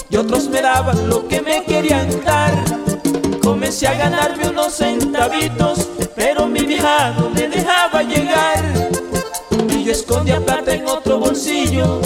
y 0.09 0.15
otros 0.15 0.47
me 0.47 0.61
daban 0.61 1.09
lo 1.09 1.27
que 1.27 1.41
me 1.41 1.65
querían 1.65 2.07
dar. 2.23 2.53
Comencé 3.43 3.87
a 3.87 3.93
ganarme 3.95 4.47
unos 4.49 4.73
centavitos, 4.73 5.89
pero 6.15 6.47
mi 6.47 6.61
vieja 6.61 7.13
no 7.17 7.29
me 7.29 7.45
dejaba 7.49 8.03
llegar. 8.03 8.63
Y 9.67 9.83
yo 9.83 9.91
escondía 9.91 10.39
plata 10.39 10.73
en 10.73 10.87
otro 10.87 11.19
bolsillo, 11.19 11.99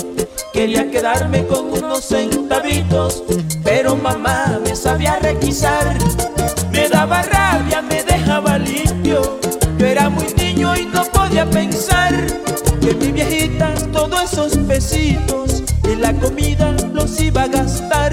quería 0.66 0.90
quedarme 0.90 1.46
con 1.46 1.74
unos 1.74 2.06
centavitos, 2.06 3.24
pero 3.64 3.96
mamá 3.96 4.60
me 4.64 4.76
sabía 4.76 5.20
requisar. 5.22 5.96
Me 6.72 6.90
daba 6.90 7.22
rabia, 7.22 7.84
me 7.84 8.02
dejaba 8.02 8.58
limpio. 8.58 9.40
Yo 9.78 9.86
era 9.86 10.10
muy 10.10 10.26
niño 10.34 10.76
y 10.76 10.86
no 10.86 11.04
podía 11.04 11.48
pensar 11.48 12.16
que 12.82 12.96
mi 12.96 13.12
viejita 13.12 13.76
todos 13.94 14.34
esos 14.34 14.58
pesitos 14.58 15.62
en 15.84 16.02
la 16.02 16.12
comida 16.14 16.72
los 16.94 17.22
iba 17.22 17.44
a 17.44 17.48
gastar. 17.48 18.12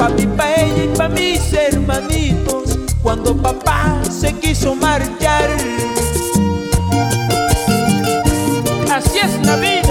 Pa' 0.00 0.08
mi 0.08 0.26
pa' 0.26 0.52
ella 0.56 0.82
y 0.82 0.96
pa' 0.96 1.08
mis 1.08 1.52
hermanitos 1.52 2.76
cuando 3.04 3.36
papá 3.36 4.00
se 4.10 4.32
quiso 4.32 4.74
marchar. 4.74 5.48
Así 8.90 9.18
es 9.20 9.46
la 9.46 9.54
vida, 9.54 9.87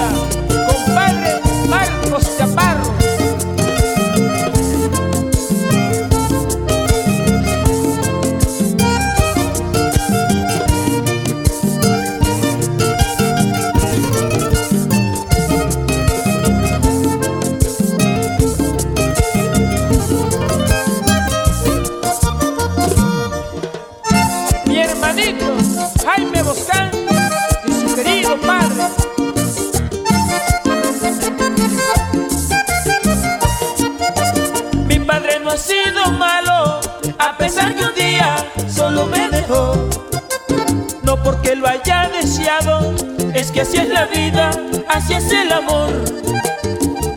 que 43.57 43.61
así 43.61 43.77
es 43.77 43.89
la 43.89 44.05
vida, 44.05 44.51
así 44.87 45.15
es 45.15 45.31
el 45.31 45.51
amor. 45.51 45.89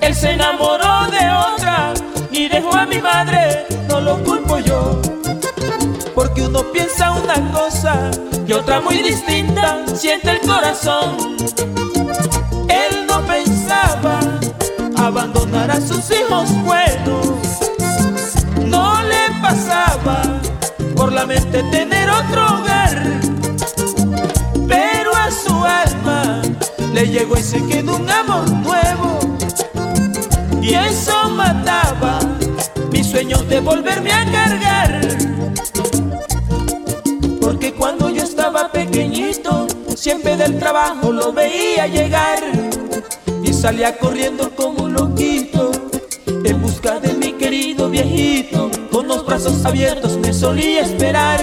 Él 0.01 0.15
se 0.15 0.31
enamoró 0.31 1.07
de 1.11 1.31
otra 1.53 1.93
y 2.31 2.49
dejó 2.49 2.75
a 2.75 2.87
mi 2.87 2.97
madre, 2.97 3.67
no 3.91 4.01
lo 4.01 4.25
culpo 4.25 4.59
yo. 4.59 5.03
Porque 6.15 6.41
uno 6.47 6.63
piensa 6.73 7.13
una 7.13 7.35
cosa 7.53 8.11
y 8.47 8.55
otra 8.55 8.81
muy 8.81 9.03
distinta 9.03 9.85
siente 9.95 10.31
el 10.31 10.41
corazón. 10.41 11.37
Él 12.71 13.07
no 13.07 13.21
pensaba 13.27 14.21
abandonar 14.97 15.71
a 15.73 15.81
sus 15.83 16.11
hijos 16.11 16.51
buenos. 16.65 17.27
No 18.65 19.03
le 19.03 19.43
pasaba 19.43 20.23
por 20.97 21.13
la 21.13 21.27
mente 21.27 21.63
tener 21.65 22.09
otro 22.09 22.47
hogar. 22.47 23.40
Le 27.01 27.09
llegó 27.09 27.35
y 27.39 27.43
se 27.43 27.65
quedó 27.67 27.97
un 27.97 28.11
amor 28.11 28.51
nuevo. 28.51 29.19
Y 30.61 30.75
eso 30.75 31.31
mataba 31.31 32.19
mis 32.93 33.07
sueños 33.07 33.49
de 33.49 33.61
volverme 33.61 34.13
a 34.13 34.31
cargar. 34.31 35.01
Porque 37.41 37.73
cuando 37.73 38.11
yo 38.11 38.23
estaba 38.23 38.71
pequeñito, 38.71 39.67
siempre 39.97 40.37
del 40.37 40.59
trabajo 40.59 41.11
lo 41.11 41.33
veía 41.33 41.87
llegar 41.87 42.41
y 43.43 43.53
salía 43.55 43.97
corriendo 43.97 44.55
como 44.55 44.85
un 44.85 44.93
loquito 44.93 45.71
en 46.27 46.61
busca 46.61 47.01
de 47.01 47.15
mi 47.15 47.33
querido 47.33 47.89
viejito. 47.89 48.71
Con 48.93 49.09
los 49.09 49.25
brazos 49.25 49.65
abiertos 49.65 50.19
me 50.19 50.35
solía 50.35 50.83
esperar. 50.83 51.43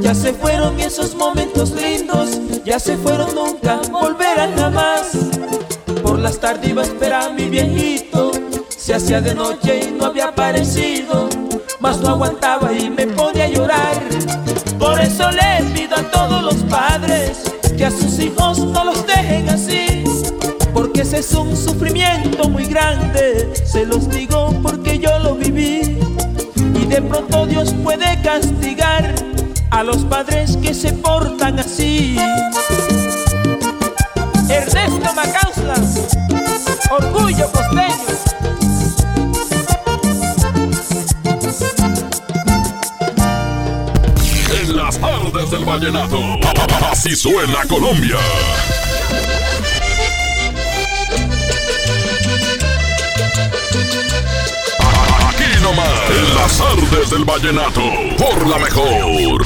Ya 0.00 0.14
se 0.16 0.32
fueron 0.32 0.80
esos 0.80 1.14
momentos 1.14 1.70
lindos, 1.70 2.40
ya 2.68 2.78
se 2.78 2.98
fueron 2.98 3.34
nunca, 3.34 3.80
volverán 3.90 4.54
jamás. 4.54 5.12
Por 6.02 6.18
las 6.18 6.38
tardes 6.38 6.68
iba 6.68 6.82
a 6.82 6.84
esperar 6.84 7.32
mi 7.32 7.48
viejito, 7.48 8.30
se 8.68 8.92
hacía 8.92 9.22
de 9.22 9.34
noche 9.34 9.88
y 9.88 9.92
no 9.92 10.04
había 10.04 10.26
aparecido, 10.26 11.30
mas 11.80 11.98
no 12.00 12.10
aguantaba 12.10 12.70
y 12.74 12.90
me 12.90 13.06
ponía 13.06 13.44
a 13.44 13.48
llorar. 13.48 13.96
Por 14.78 15.00
eso 15.00 15.30
le 15.30 15.64
pido 15.72 15.96
a 15.96 16.02
todos 16.10 16.42
los 16.42 16.56
padres 16.64 17.42
que 17.78 17.86
a 17.86 17.90
sus 17.90 18.18
hijos 18.18 18.58
no 18.58 18.84
los 18.84 19.06
dejen 19.06 19.48
así, 19.48 20.04
porque 20.74 21.00
ese 21.00 21.20
es 21.20 21.32
un 21.32 21.56
sufrimiento 21.56 22.50
muy 22.50 22.66
grande, 22.66 23.50
se 23.64 23.86
los 23.86 24.10
digo 24.10 24.54
porque 24.62 24.98
yo 24.98 25.18
lo 25.20 25.36
viví. 25.36 25.98
Y 26.74 26.84
de 26.84 27.00
pronto 27.00 27.46
Dios 27.46 27.74
puede 27.82 28.20
castigar 28.20 29.14
a 29.70 29.82
los 29.82 30.04
padres 30.04 30.56
que 30.56 30.74
se 30.74 30.92
portan 30.92 31.58
así. 31.58 32.16
Ernesto 34.48 35.14
Macausla, 35.14 35.74
orgullo 36.90 37.50
costeño. 37.52 38.08
En 44.62 44.76
las 44.76 44.98
tardes 44.98 45.50
del 45.50 45.64
vallenato. 45.64 46.18
Así 46.90 47.14
suena 47.14 47.64
Colombia. 47.68 48.16
En 55.70 56.34
las 56.34 56.56
tardes 56.56 57.10
del 57.10 57.26
vallenato. 57.26 57.82
Por 58.16 58.46
la 58.46 58.58
mejor. 58.58 59.42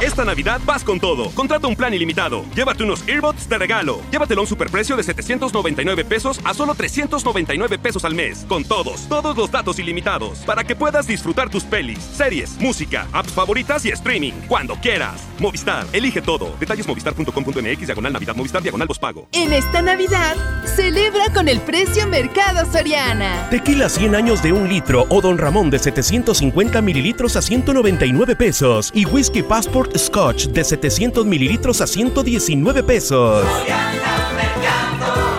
Esta 0.00 0.24
Navidad 0.24 0.60
vas 0.66 0.82
con 0.82 0.98
todo. 0.98 1.30
Contrata 1.30 1.68
un 1.68 1.76
plan 1.76 1.94
ilimitado. 1.94 2.44
Llévate 2.56 2.82
unos 2.82 3.06
earbuds 3.06 3.43
de 3.48 3.58
regalo. 3.58 4.00
Llévatelo 4.10 4.40
a 4.40 4.44
un 4.44 4.48
superprecio 4.48 4.96
de 4.96 5.02
799 5.02 6.04
pesos 6.04 6.40
a 6.44 6.54
solo 6.54 6.74
399 6.74 7.78
pesos 7.78 8.04
al 8.04 8.14
mes. 8.14 8.44
Con 8.48 8.64
todos, 8.64 9.08
todos 9.08 9.36
los 9.36 9.50
datos 9.50 9.78
ilimitados. 9.78 10.38
Para 10.40 10.64
que 10.64 10.76
puedas 10.76 11.06
disfrutar 11.06 11.50
tus 11.50 11.64
pelis, 11.64 11.98
series, 11.98 12.58
música, 12.58 13.06
apps 13.12 13.32
favoritas 13.32 13.84
y 13.84 13.90
streaming. 13.90 14.32
Cuando 14.48 14.76
quieras. 14.76 15.20
Movistar, 15.38 15.86
elige 15.92 16.22
todo. 16.22 16.54
Detalles 16.58 16.86
movistar.com.mx, 16.86 17.86
diagonal 17.86 18.12
Navidad, 18.12 18.34
Movistar, 18.36 18.62
diagonal 18.62 18.88
pospago. 18.88 19.28
En 19.32 19.52
esta 19.52 19.82
Navidad, 19.82 20.36
celebra 20.76 21.32
con 21.32 21.48
el 21.48 21.60
precio 21.60 22.06
Mercado 22.06 22.70
Soriana. 22.70 23.48
Tequila 23.50 23.88
100 23.88 24.14
años 24.14 24.42
de 24.42 24.52
un 24.52 24.68
litro 24.68 25.06
o 25.08 25.20
Don 25.20 25.38
Ramón 25.38 25.70
de 25.70 25.78
750 25.78 26.80
mililitros 26.80 27.36
a 27.36 27.42
199 27.42 28.36
pesos. 28.36 28.90
Y 28.94 29.06
Whisky 29.06 29.42
Passport 29.42 29.96
Scotch 29.96 30.46
de 30.46 30.64
700 30.64 31.26
mililitros 31.26 31.80
a 31.80 31.86
119 31.86 32.82
pesos. 32.82 33.33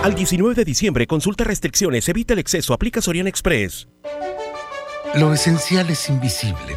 Al 0.04 0.14
19 0.14 0.54
de 0.54 0.66
diciembre, 0.66 1.08
consulta 1.08 1.44
restricciones, 1.44 2.08
evita 2.10 2.34
el 2.34 2.40
exceso, 2.40 2.74
aplica 2.74 3.02
Soriana 3.02 3.30
Express. 3.30 3.88
Lo 5.16 5.34
esencial 5.34 5.90
es 5.90 6.10
invisible, 6.10 6.76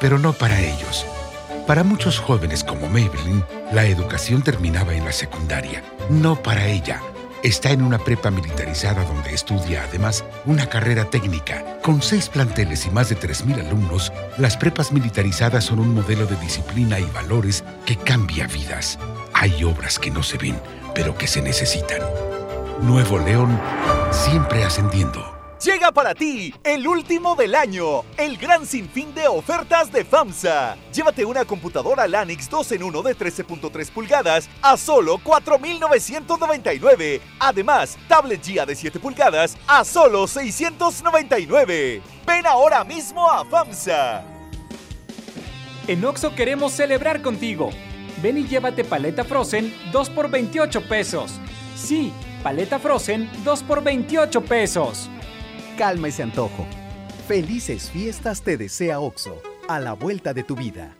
pero 0.00 0.18
no 0.18 0.32
para 0.32 0.60
ellos. 0.60 1.06
Para 1.66 1.84
muchos 1.84 2.18
jóvenes 2.18 2.64
como 2.64 2.88
Maybelline, 2.88 3.44
la 3.72 3.86
educación 3.86 4.42
terminaba 4.42 4.94
en 4.94 5.04
la 5.04 5.12
secundaria. 5.12 5.84
No 6.08 6.42
para 6.42 6.66
ella. 6.66 7.00
Está 7.44 7.70
en 7.70 7.82
una 7.82 7.98
prepa 7.98 8.30
militarizada 8.30 9.04
donde 9.04 9.32
estudia 9.32 9.84
además 9.84 10.24
una 10.44 10.66
carrera 10.66 11.08
técnica. 11.08 11.78
Con 11.82 12.02
seis 12.02 12.28
planteles 12.28 12.86
y 12.86 12.90
más 12.90 13.08
de 13.08 13.16
3.000 13.16 13.66
alumnos, 13.66 14.12
las 14.36 14.56
prepas 14.56 14.90
militarizadas 14.90 15.64
son 15.64 15.78
un 15.78 15.94
modelo 15.94 16.26
de 16.26 16.36
disciplina 16.36 16.98
y 16.98 17.04
valores 17.04 17.62
que 17.86 17.96
cambia 17.96 18.46
vidas. 18.46 18.98
Hay 19.42 19.64
obras 19.64 19.98
que 19.98 20.10
no 20.10 20.22
se 20.22 20.36
ven, 20.36 20.60
pero 20.94 21.16
que 21.16 21.26
se 21.26 21.40
necesitan. 21.40 22.02
Nuevo 22.82 23.18
León, 23.18 23.58
siempre 24.10 24.62
ascendiendo. 24.62 25.34
Llega 25.64 25.92
para 25.92 26.14
ti 26.14 26.54
el 26.62 26.86
último 26.86 27.34
del 27.36 27.54
año, 27.54 28.04
el 28.18 28.36
gran 28.36 28.66
sinfín 28.66 29.14
de 29.14 29.28
ofertas 29.28 29.90
de 29.90 30.04
FAMSA. 30.04 30.76
Llévate 30.92 31.24
una 31.24 31.46
computadora 31.46 32.06
Lanix 32.06 32.50
2 32.50 32.72
en 32.72 32.82
1 32.82 33.02
de 33.02 33.16
13.3 33.16 33.90
pulgadas 33.90 34.50
a 34.60 34.76
solo 34.76 35.16
4.999. 35.16 37.22
Además, 37.38 37.96
tablet 38.08 38.44
GIA 38.44 38.66
de 38.66 38.76
7 38.76 39.00
pulgadas 39.00 39.56
a 39.66 39.86
solo 39.86 40.26
699. 40.26 42.02
Ven 42.26 42.46
ahora 42.46 42.84
mismo 42.84 43.26
a 43.26 43.46
FAMSA. 43.46 44.22
En 45.88 46.04
Oxo 46.04 46.34
queremos 46.34 46.72
celebrar 46.72 47.22
contigo. 47.22 47.70
Ven 48.22 48.38
y 48.38 48.46
llévate 48.46 48.84
paleta 48.84 49.24
Frozen 49.24 49.72
2 49.92 50.10
por 50.10 50.30
28 50.30 50.82
pesos. 50.88 51.40
Sí, 51.74 52.12
paleta 52.42 52.78
Frozen 52.78 53.30
2 53.44 53.62
por 53.62 53.82
28 53.82 54.42
pesos. 54.42 55.08
Calma 55.78 56.08
ese 56.08 56.22
antojo. 56.22 56.66
Felices 57.26 57.90
fiestas 57.90 58.42
te 58.42 58.56
desea 58.56 59.00
OXO, 59.00 59.40
a 59.68 59.80
la 59.80 59.94
vuelta 59.94 60.34
de 60.34 60.42
tu 60.42 60.54
vida. 60.54 60.99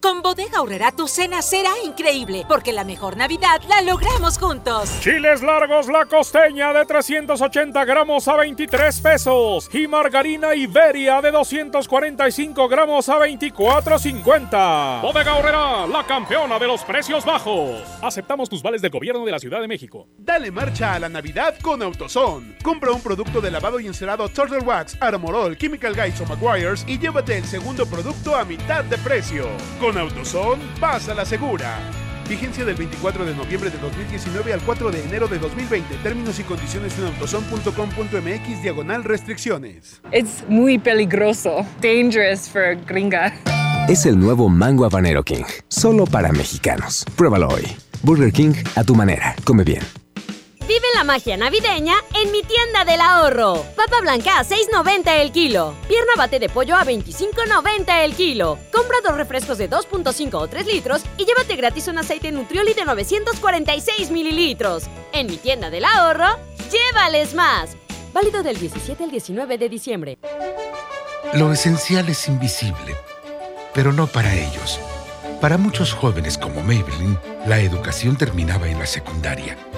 Con 0.00 0.22
Bodega 0.22 0.58
Aurrera 0.58 0.92
tu 0.92 1.06
cena 1.06 1.42
será 1.42 1.72
increíble, 1.84 2.46
porque 2.48 2.72
la 2.72 2.84
mejor 2.84 3.18
Navidad 3.18 3.60
la 3.68 3.82
logramos 3.82 4.38
juntos. 4.38 4.90
Chiles 5.00 5.42
largos 5.42 5.88
la 5.88 6.06
costeña 6.06 6.72
de 6.72 6.86
380 6.86 7.84
gramos 7.84 8.26
a 8.26 8.36
23 8.36 8.98
pesos 9.02 9.68
y 9.74 9.86
margarina 9.86 10.54
Iberia 10.54 11.20
de 11.20 11.30
245 11.30 12.66
gramos 12.68 13.10
a 13.10 13.18
24.50. 13.18 15.02
Bodega 15.02 15.32
Aurrera, 15.32 15.86
la 15.86 16.06
campeona 16.06 16.58
de 16.58 16.66
los 16.66 16.82
precios 16.82 17.22
bajos. 17.26 17.82
Aceptamos 18.00 18.48
tus 18.48 18.62
vales 18.62 18.80
del 18.80 18.90
gobierno 18.90 19.26
de 19.26 19.32
la 19.32 19.38
Ciudad 19.38 19.60
de 19.60 19.68
México. 19.68 20.08
Dale 20.16 20.50
marcha 20.50 20.94
a 20.94 20.98
la 20.98 21.10
Navidad 21.10 21.56
con 21.60 21.82
AutoZone. 21.82 22.56
Compra 22.62 22.90
un 22.90 23.02
producto 23.02 23.42
de 23.42 23.50
lavado 23.50 23.78
y 23.78 23.86
encerado 23.86 24.30
Turtle 24.30 24.60
Wax, 24.60 24.96
Armorol, 24.98 25.58
Chemical 25.58 25.94
Guys 25.94 26.18
o 26.22 26.24
Maguires 26.24 26.86
y 26.88 26.98
llévate 26.98 27.36
el 27.36 27.44
segundo 27.44 27.84
producto 27.84 28.34
a 28.34 28.46
mitad 28.46 28.82
de 28.84 28.96
precio. 28.96 29.46
Con 29.78 29.89
AutoZone, 29.98 30.62
vas 30.80 31.08
a 31.08 31.14
la 31.14 31.24
segura. 31.24 31.78
Vigencia 32.28 32.64
del 32.64 32.76
24 32.76 33.24
de 33.24 33.34
noviembre 33.34 33.70
de 33.70 33.78
2019 33.78 34.52
al 34.52 34.60
4 34.60 34.90
de 34.92 35.02
enero 35.02 35.26
de 35.26 35.38
2020. 35.38 35.96
Términos 35.96 36.38
y 36.38 36.44
condiciones 36.44 36.96
en 36.98 37.06
autozone.com.mx 37.06 38.62
diagonal 38.62 39.02
restricciones. 39.02 40.00
Es 40.12 40.44
muy 40.48 40.78
peligroso. 40.78 41.66
Dangerous 41.80 42.48
for 42.48 42.76
gringa. 42.86 43.34
Es 43.88 44.06
el 44.06 44.18
nuevo 44.18 44.48
Mango 44.48 44.84
Habanero 44.84 45.24
King. 45.24 45.42
Solo 45.66 46.04
para 46.04 46.30
mexicanos. 46.30 47.04
Pruébalo 47.16 47.48
hoy. 47.48 47.64
Burger 48.04 48.32
King 48.32 48.54
a 48.76 48.84
tu 48.84 48.94
manera. 48.94 49.34
Come 49.44 49.64
bien. 49.64 49.99
Vive 50.70 50.86
la 50.94 51.02
magia 51.02 51.36
navideña 51.36 51.96
en 52.14 52.30
mi 52.30 52.44
tienda 52.44 52.84
del 52.84 53.00
ahorro. 53.00 53.64
Papa 53.74 54.00
blanca 54.02 54.38
a 54.38 54.44
6.90 54.44 55.20
el 55.20 55.32
kilo. 55.32 55.74
Pierna 55.88 56.12
bate 56.16 56.38
de 56.38 56.48
pollo 56.48 56.76
a 56.76 56.84
25.90 56.84 58.04
el 58.04 58.14
kilo. 58.14 58.56
Compra 58.72 58.98
dos 59.02 59.16
refrescos 59.16 59.58
de 59.58 59.68
2.5 59.68 60.32
o 60.34 60.46
3 60.46 60.66
litros 60.68 61.02
y 61.16 61.24
llévate 61.24 61.56
gratis 61.56 61.88
un 61.88 61.98
aceite 61.98 62.30
Nutrioli 62.30 62.72
de 62.72 62.84
946 62.84 64.12
mililitros. 64.12 64.84
En 65.12 65.26
mi 65.26 65.38
tienda 65.38 65.70
del 65.70 65.86
ahorro, 65.86 66.38
llévales 66.70 67.34
más. 67.34 67.76
Válido 68.12 68.44
del 68.44 68.56
17 68.56 69.02
al 69.02 69.10
19 69.10 69.58
de 69.58 69.68
diciembre. 69.68 70.18
Lo 71.32 71.52
esencial 71.52 72.08
es 72.08 72.28
invisible, 72.28 72.94
pero 73.74 73.92
no 73.92 74.06
para 74.06 74.32
ellos. 74.36 74.78
Para 75.40 75.58
muchos 75.58 75.92
jóvenes 75.94 76.38
como 76.38 76.62
Maybelline, 76.62 77.18
la 77.48 77.58
educación 77.58 78.16
terminaba 78.16 78.68
en 78.68 78.78
la 78.78 78.86
secundaria. 78.86 79.58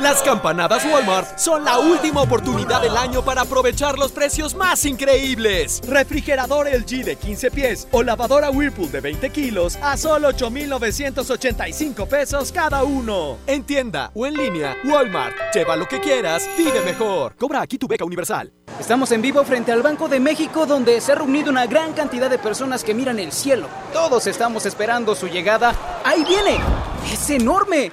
Las 0.00 0.22
campanadas 0.22 0.84
Walmart 0.84 1.38
son 1.38 1.64
la 1.64 1.78
última 1.78 2.22
oportunidad 2.22 2.82
del 2.82 2.96
año 2.96 3.22
para 3.22 3.42
aprovechar 3.42 3.98
los 3.98 4.10
precios 4.10 4.54
más 4.54 4.84
increíbles. 4.84 5.80
Refrigerador 5.86 6.66
LG 6.66 7.04
de 7.04 7.16
15 7.16 7.50
pies 7.50 7.88
o 7.92 8.02
lavadora 8.02 8.50
Whirlpool 8.50 8.90
de 8.90 9.00
20 9.00 9.30
kilos 9.30 9.78
a 9.82 9.96
solo 9.96 10.28
8,985 10.28 12.06
pesos 12.06 12.50
cada 12.50 12.82
uno. 12.82 13.38
En 13.46 13.62
tienda 13.64 14.10
o 14.14 14.26
en 14.26 14.34
línea, 14.34 14.76
Walmart. 14.84 15.36
Lleva 15.54 15.76
lo 15.76 15.86
que 15.86 16.00
quieras, 16.00 16.48
vive 16.56 16.80
mejor. 16.84 17.36
Cobra 17.36 17.62
aquí 17.62 17.78
tu 17.78 17.86
beca 17.86 18.04
universal. 18.04 18.52
Estamos 18.80 19.12
en 19.12 19.22
vivo 19.22 19.44
frente 19.44 19.70
al 19.70 19.82
Banco 19.82 20.08
de 20.08 20.18
México 20.18 20.66
donde 20.66 21.00
se 21.00 21.12
ha 21.12 21.14
reunido 21.14 21.50
una 21.50 21.66
gran 21.66 21.92
cantidad 21.92 22.28
de 22.28 22.38
personas 22.38 22.82
que 22.82 22.94
miran 22.94 23.18
el 23.18 23.32
cielo. 23.32 23.68
Todos 23.92 24.26
estamos 24.26 24.66
esperando 24.66 25.14
su 25.14 25.28
llegada. 25.28 25.74
¡Ahí 26.04 26.24
viene! 26.24 26.58
¡Es 27.12 27.30
enorme! 27.30 27.92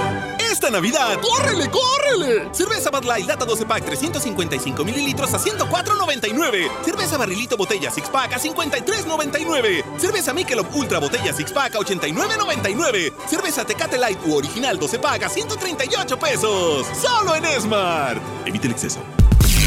Esta 0.61 0.73
Navidad, 0.73 1.19
¡córrele, 1.19 1.71
córrele! 1.71 2.49
Cerveza 2.51 2.91
Bud 2.91 3.03
Light 3.03 3.25
Lata 3.25 3.45
12 3.45 3.65
Pack 3.65 3.83
355 3.83 4.85
mililitros 4.85 5.33
a 5.33 5.39
104.99. 5.39 6.69
Cerveza 6.85 7.17
Barrilito 7.17 7.57
Botella 7.57 7.89
Six 7.89 8.07
Pack 8.09 8.33
a 8.33 8.39
53.99. 8.39 9.83
Cerveza 9.97 10.35
Michelob 10.35 10.67
Ultra 10.75 10.99
Botella 10.99 11.33
Six 11.33 11.51
Pack 11.51 11.73
a 11.73 11.79
89.99. 11.79 13.11
Cerveza 13.27 13.65
Tecate 13.65 13.97
Light 13.97 14.19
u 14.23 14.35
Original 14.35 14.77
12 14.77 14.99
Pack 14.99 15.23
a 15.23 15.29
138 15.29 16.19
pesos. 16.19 16.85
Solo 17.01 17.35
en 17.35 17.43
Smart. 17.59 18.21
Evite 18.45 18.67
el 18.67 18.73
exceso. 18.73 18.99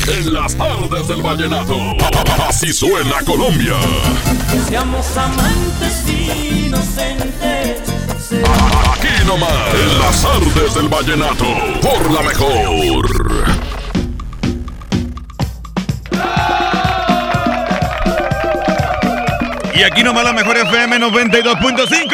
En 0.06 0.32
las 0.32 0.54
tardes 0.54 1.08
del 1.08 1.22
vallenato. 1.22 1.76
Así 2.48 2.72
suena 2.72 3.20
Colombia. 3.24 3.74
Seamos 4.68 5.16
amantes 5.16 6.08
inocentes. 6.08 7.93
Aquí 8.32 9.26
nomás, 9.26 9.50
en 9.74 9.98
las 9.98 10.22
tardes 10.22 10.74
del 10.74 10.88
vallenato. 10.88 11.44
Por 11.82 12.10
la 12.10 12.22
mejor. 12.22 13.54
Y 19.74 19.82
aquí 19.82 20.02
nomás 20.02 20.24
la 20.24 20.32
mejor 20.32 20.56
FM 20.56 20.98
92.5. 21.00 22.06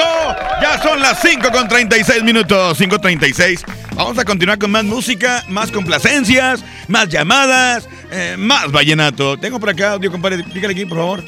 Ya 0.62 0.82
son 0.82 1.00
las 1.00 1.20
5 1.20 1.50
con 1.52 1.68
36 1.68 2.24
minutos. 2.24 2.80
5.36. 2.80 3.62
Vamos 3.94 4.18
a 4.18 4.24
continuar 4.24 4.58
con 4.58 4.70
más 4.70 4.84
música, 4.84 5.44
más 5.48 5.70
complacencias, 5.70 6.64
más 6.88 7.08
llamadas, 7.08 7.86
eh, 8.10 8.36
más 8.38 8.72
vallenato. 8.72 9.36
Tengo 9.36 9.60
por 9.60 9.68
acá 9.70 9.92
audio, 9.92 10.10
compadre. 10.10 10.42
Pícale 10.42 10.72
aquí, 10.72 10.86
por 10.86 10.98
favor. 10.98 11.22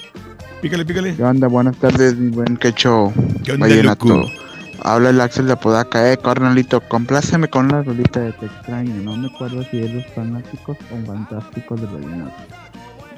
Pícale, 0.62 0.84
pícale. 0.86 1.14
¿Qué 1.14 1.22
onda? 1.22 1.48
Buenas 1.48 1.76
tardes, 1.76 2.16
mi 2.16 2.30
buen 2.30 2.56
quecho. 2.56 3.12
¿Qué 3.44 3.52
onda, 3.52 3.66
Vallenato. 3.66 4.06
loco? 4.06 4.41
Habla 4.84 5.10
el 5.10 5.20
Axel 5.20 5.46
de 5.46 5.52
Apodaca, 5.52 6.12
eh, 6.12 6.18
carnalito. 6.18 6.80
Compláceme 6.80 7.48
con 7.48 7.68
la 7.68 7.82
rolita 7.82 8.20
de 8.20 8.32
Te 8.32 8.46
extraño. 8.46 8.94
No 9.02 9.16
me 9.16 9.28
acuerdo 9.28 9.62
si 9.70 9.80
es 9.80 9.92
los 9.92 10.06
fanáticos 10.08 10.76
o 10.90 11.06
fantásticos 11.06 11.80
de 11.80 11.86
Vallenato. 11.86 12.34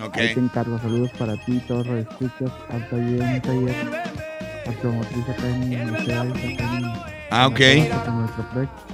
Ok. 0.05 0.17
Ahí 0.19 0.35
te 0.35 0.41
encargo. 0.41 0.79
Saludos 0.79 1.11
para 1.19 1.37
ti, 1.45 1.63
todos 1.67 1.87
los 1.87 2.01
escuchas. 2.01 2.53
Al 2.69 2.89
taller, 2.91 3.23
un 3.23 3.41
taller 3.41 4.34
automotriz 4.67 5.29
acá 5.29 5.49
en 5.49 5.93
Mercedes, 5.93 6.33
acá 6.33 6.77
en- 6.79 7.15
Ah, 7.31 7.49
ok. 7.49 7.61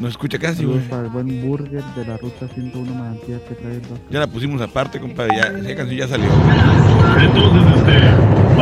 No 0.01 0.09
escucha 0.09 0.39
casi, 0.39 0.65
güey. 0.65 0.79
para 0.89 1.03
el 1.03 1.09
buen 1.09 1.47
burger 1.47 1.83
de 1.95 2.07
la 2.07 2.17
ruta 2.17 2.47
101 2.55 2.95
Manantial 2.95 3.41
que 3.47 3.55
trae 3.55 3.79
dos. 3.81 3.99
Ya 4.09 4.21
la 4.21 4.27
pusimos 4.29 4.63
aparte, 4.63 4.99
compadre. 4.99 5.37
Ya, 5.37 5.43
esa 5.49 5.77
canción 5.77 5.99
ya 5.99 6.09
salió. 6.09 6.29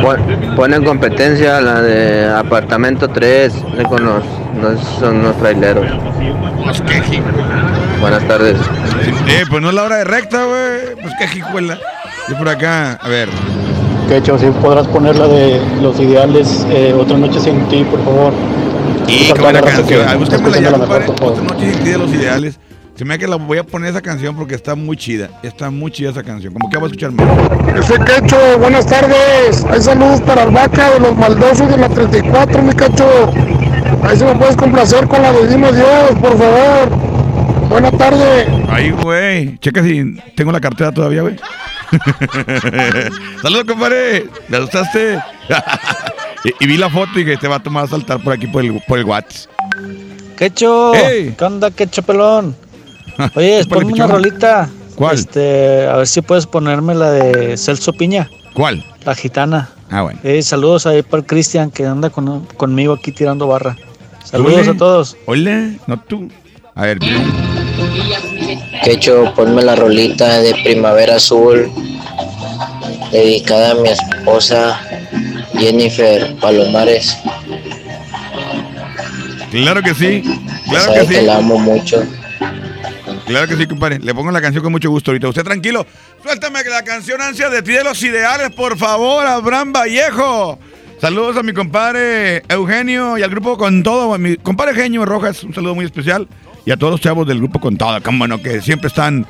Pon, 0.01 0.17
pon 0.55 0.73
en 0.73 0.83
competencia 0.83 1.61
la 1.61 1.81
de 1.81 2.27
apartamento 2.29 3.07
3 3.09 3.53
de 3.77 3.83
con 3.83 4.03
los, 4.03 4.23
los- 4.61 4.81
son 4.99 5.23
los 5.23 5.37
traileros. 5.37 5.85
Los 6.65 6.81
queji. 6.81 7.21
Buenas 8.01 8.27
tardes. 8.27 8.57
Eh, 9.27 9.43
pues 9.49 9.61
no 9.61 9.69
es 9.69 9.75
la 9.75 9.83
hora 9.83 9.97
de 9.97 10.03
recta, 10.05 10.43
güey. 10.45 10.95
Pues 11.01 11.13
qué 11.19 11.27
jijuela. 11.27 11.77
Yo 12.29 12.37
por 12.37 12.49
acá, 12.49 12.93
a 12.93 13.07
ver. 13.07 13.29
Quecho, 14.09 14.39
si 14.39 14.47
podrás 14.47 14.87
poner 14.87 15.15
la 15.17 15.27
de 15.27 15.61
los 15.83 15.99
ideales, 15.99 16.65
eh, 16.71 16.95
otra 16.99 17.15
noche 17.15 17.39
sin 17.39 17.63
ti, 17.69 17.83
por 17.83 18.03
favor. 18.03 18.33
Y 19.07 19.25
Esa 19.25 19.35
qué 19.35 19.41
buena 19.41 19.61
raza 19.61 19.75
que 19.75 19.81
canción. 19.81 20.05
Ah, 20.09 20.15
búscamela 20.15 20.59
ya, 20.59 20.71
la 20.71 20.77
mejor, 20.79 21.05
compadre. 21.05 21.31
Otra 21.31 21.43
noche 21.43 21.71
sin 21.71 21.83
ti 21.83 21.89
de 21.91 21.97
los 21.99 22.11
ideales. 22.11 22.59
Se 22.95 23.05
me 23.05 23.13
da 23.13 23.17
que 23.19 23.27
la 23.27 23.35
voy 23.35 23.59
a 23.59 23.63
poner 23.63 23.91
esa 23.91 24.01
canción 24.01 24.35
porque 24.35 24.55
está 24.55 24.73
muy 24.73 24.97
chida. 24.97 25.29
Está 25.43 25.69
muy 25.69 25.91
chida 25.91 26.09
esa 26.09 26.23
canción. 26.23 26.53
Como 26.53 26.71
que 26.71 26.77
voy 26.77 26.85
a 26.85 26.87
escuchar 26.87 27.11
más. 27.11 27.27
Ese 27.77 27.99
Quecho, 27.99 28.57
buenas 28.57 28.87
tardes. 28.87 29.63
Hay 29.69 29.79
saludos 29.79 30.21
para 30.21 30.43
el 30.43 30.51
vaca 30.55 30.89
de 30.89 30.99
los 31.01 31.15
maldosos 31.15 31.69
de 31.69 31.77
la 31.77 31.87
34, 31.87 32.61
mi 32.63 32.73
Quecho. 32.73 33.31
Ahí 34.01 34.17
se 34.17 34.25
me 34.25 34.33
puedes 34.33 34.55
complacer 34.55 35.07
con 35.07 35.21
la 35.21 35.31
de 35.31 35.47
Dime 35.47 35.71
Dios, 35.71 36.11
por 36.19 36.35
favor. 36.35 36.89
Buena 37.69 37.91
tarde. 37.91 38.47
Ay, 38.67 38.89
güey. 38.89 39.59
Checa 39.59 39.83
si 39.83 40.15
tengo 40.35 40.51
la 40.51 40.59
cartera 40.59 40.91
todavía, 40.91 41.21
güey. 41.21 41.35
Saludos, 43.41 43.63
compadre. 43.67 44.27
¿Me 44.47 44.57
asustaste? 44.57 45.19
y, 46.43 46.63
y 46.63 46.67
vi 46.67 46.77
la 46.77 46.89
foto 46.89 47.19
y 47.19 47.25
que 47.25 47.37
te 47.37 47.47
va 47.47 47.55
a 47.57 47.63
tomar 47.63 47.85
a 47.85 47.87
saltar 47.87 48.21
por 48.23 48.33
aquí 48.33 48.47
por 48.47 48.63
el, 48.63 48.81
por 48.87 48.99
el 48.99 49.05
WhatsApp. 49.05 49.51
Quecho, 50.37 50.91
¿qué 50.93 51.35
onda, 51.41 51.71
Quecho 51.71 52.01
pelón? 52.01 52.55
Oye, 53.35 53.65
ponme 53.69 53.93
una 53.93 54.07
rolita. 54.07 54.69
¿Cuál? 54.95 55.15
Este, 55.17 55.87
a 55.87 55.95
ver 55.97 56.07
si 56.07 56.21
puedes 56.21 56.45
ponerme 56.45 56.93
la 56.95 57.11
de 57.11 57.57
Celso 57.57 57.93
Piña. 57.93 58.29
¿Cuál? 58.53 58.85
La 59.05 59.15
gitana. 59.15 59.69
Ah, 59.89 60.01
bueno. 60.03 60.19
Eh, 60.23 60.41
saludos 60.41 60.85
ahí 60.85 61.01
para 61.03 61.21
el 61.21 61.25
Cristian 61.25 61.71
que 61.71 61.85
anda 61.85 62.09
con- 62.09 62.45
conmigo 62.57 62.93
aquí 62.93 63.11
tirando 63.11 63.47
barra. 63.47 63.75
Saludos 64.23 64.61
Ole. 64.67 64.69
a 64.69 64.77
todos. 64.77 65.17
Hola, 65.25 65.71
no 65.87 65.99
tú. 66.01 66.29
A 66.75 66.83
ver, 66.83 66.99
Quecho, 68.83 69.33
ponme 69.35 69.61
la 69.63 69.75
rolita 69.75 70.39
de 70.39 70.53
Primavera 70.63 71.15
Azul 71.15 71.71
dedicada 73.11 73.71
a 73.71 73.75
mi 73.75 73.89
esposa 73.89 74.79
Jennifer 75.57 76.35
Palomares. 76.39 77.17
Claro 79.51 79.81
que 79.81 79.93
sí. 79.95 80.21
Claro 80.69 80.85
Sabe 80.85 81.01
que 81.01 81.07
que 81.07 81.19
sí. 81.19 81.25
la 81.25 81.37
amo 81.37 81.57
mucho. 81.57 82.03
Claro 83.25 83.47
que 83.47 83.57
sí, 83.57 83.67
compadre. 83.67 83.99
Le 83.99 84.13
pongo 84.13 84.31
la 84.31 84.41
canción 84.41 84.63
con 84.63 84.71
mucho 84.71 84.89
gusto 84.89 85.11
ahorita. 85.11 85.27
Usted 85.27 85.43
tranquilo. 85.43 85.85
Suéltame 86.23 86.63
la 86.63 86.83
canción 86.83 87.21
Ansia 87.21 87.49
de 87.49 87.61
ti 87.61 87.71
de 87.73 87.83
los 87.83 88.01
ideales, 88.03 88.51
por 88.51 88.77
favor, 88.77 89.25
Abraham 89.25 89.73
Vallejo. 89.73 90.59
Saludos 91.01 91.37
a 91.37 91.43
mi 91.43 91.53
compadre 91.53 92.43
Eugenio 92.49 93.17
y 93.17 93.23
al 93.23 93.29
grupo 93.29 93.57
Con 93.57 93.83
Todo. 93.83 94.13
A 94.13 94.17
mi 94.17 94.35
compadre 94.35 94.71
Eugenio 94.71 95.05
Rojas, 95.05 95.43
un 95.43 95.53
saludo 95.53 95.75
muy 95.75 95.85
especial. 95.85 96.27
Y 96.65 96.71
a 96.71 96.77
todos 96.77 96.91
los 96.91 97.01
chavos 97.01 97.27
del 97.27 97.39
grupo 97.39 97.59
Con 97.59 97.77
Todo, 97.77 98.01
cómo 98.01 98.27
no, 98.27 98.41
que 98.41 98.61
siempre 98.61 98.87
están 98.87 99.25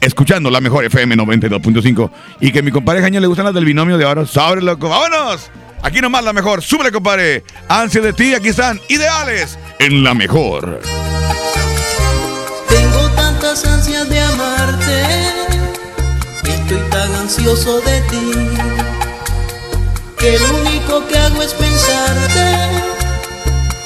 escuchando 0.00 0.50
la 0.50 0.60
mejor 0.60 0.84
FM 0.84 1.16
92.5. 1.16 2.10
Y 2.40 2.52
que 2.52 2.62
mi 2.62 2.70
compadre 2.70 3.00
Eugenio 3.00 3.20
le 3.20 3.26
gustan 3.26 3.46
las 3.46 3.54
del 3.54 3.64
binomio 3.64 3.98
de 3.98 4.04
oro. 4.04 4.26
Sobre 4.26 4.62
loco. 4.62 4.88
¡Vámonos! 4.88 5.50
Aquí 5.82 6.00
nomás 6.00 6.24
la 6.24 6.32
mejor. 6.32 6.62
Súbele, 6.62 6.90
compadre. 6.90 7.44
Ansia 7.68 8.00
de 8.00 8.12
ti, 8.12 8.34
aquí 8.34 8.48
están. 8.48 8.80
Ideales 8.88 9.58
en 9.78 10.02
la 10.02 10.14
mejor. 10.14 10.80
Tengo 12.68 13.08
tantas 13.16 13.64
ansias 13.64 14.08
de 14.08 14.20
amarte, 14.20 15.02
estoy 16.44 16.78
tan 16.90 17.14
ansioso 17.14 17.80
de 17.80 18.00
ti, 18.02 18.32
que 20.18 20.38
lo 20.38 20.58
único 20.58 21.06
que 21.06 21.18
hago 21.18 21.42
es 21.42 21.54
pensarte 21.54 22.56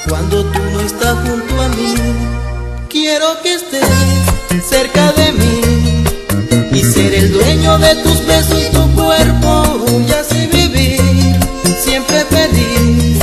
cuando 0.09 0.43
tú 0.51 0.59
no 0.73 0.81
estás 0.81 1.15
junto 1.27 1.61
a 1.61 1.67
mí. 1.69 1.95
Quiero 2.93 3.41
que 3.41 3.55
estés 3.55 3.83
cerca 4.69 5.11
de 5.13 5.31
mí 5.31 6.03
y 6.71 6.83
ser 6.83 7.11
el 7.15 7.33
dueño 7.33 7.79
de 7.79 7.95
tus 7.95 8.23
besos 8.23 8.61
y 8.61 8.71
tu 8.71 8.87
cuerpo 8.91 9.83
y 10.07 10.11
así 10.11 10.45
vivir 10.45 11.01
siempre 11.83 12.23
feliz 12.25 13.17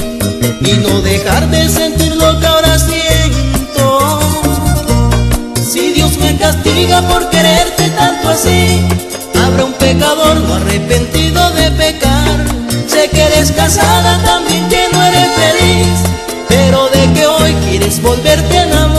y 0.60 0.72
no 0.72 1.00
dejar 1.02 1.48
de 1.50 1.68
sentir 1.68 2.16
lo 2.16 2.40
que 2.40 2.46
ahora 2.48 2.76
siento. 2.80 4.18
Si 5.62 5.92
Dios 5.92 6.18
me 6.18 6.36
castiga 6.36 7.02
por 7.02 7.30
quererte 7.30 7.90
tanto 7.90 8.28
así, 8.30 8.80
habrá 9.40 9.66
un 9.66 9.74
pecador 9.74 10.34
no 10.40 10.54
arrepentido 10.54 11.48
de 11.52 11.70
pecar. 11.70 12.44
Sé 12.88 13.08
que 13.08 13.22
eres 13.22 13.52
casada, 13.52 14.20
también 14.24 14.68
que 14.68 14.88
no 14.92 15.00
eres 15.00 15.28
feliz, 15.30 16.00
pero 16.48 16.88
de 16.88 17.12
que 17.12 17.24
hoy 17.24 17.54
quieres 17.68 18.02
volverte 18.02 18.58
a 18.58 18.64
enamorar. 18.64 18.89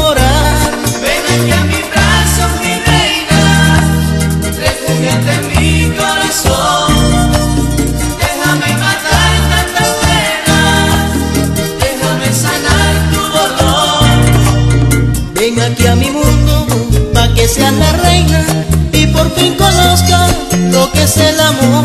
Seas 17.52 17.74
la 17.74 17.91
reina 17.91 18.45
y 18.93 19.08
por 19.08 19.30
fin 19.36 19.56
conozca 19.56 20.28
lo 20.72 20.89
que 20.91 21.04
es 21.04 21.18
el 21.18 21.39
amor. 21.39 21.84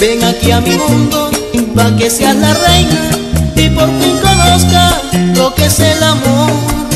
Ven 0.00 0.24
aquí 0.24 0.50
a 0.50 0.60
mi 0.60 0.76
mundo, 0.76 1.30
pa' 1.74 1.94
que 1.96 2.10
seas 2.10 2.34
la 2.36 2.52
reina 2.54 3.10
y 3.54 3.68
por 3.70 3.86
fin 4.00 4.18
conozca 4.20 5.00
lo 5.36 5.54
que 5.54 5.66
es 5.66 5.78
el 5.78 6.02
amor. 6.02 6.87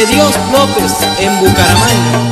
De 0.00 0.06
Dios 0.06 0.34
López 0.50 0.94
en 1.18 1.40
Bucaramanga. 1.40 2.29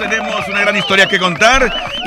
Tenemos 0.00 0.48
una 0.48 0.60
gran 0.62 0.76
historia 0.76 1.06
que 1.06 1.18
contar 1.18 1.70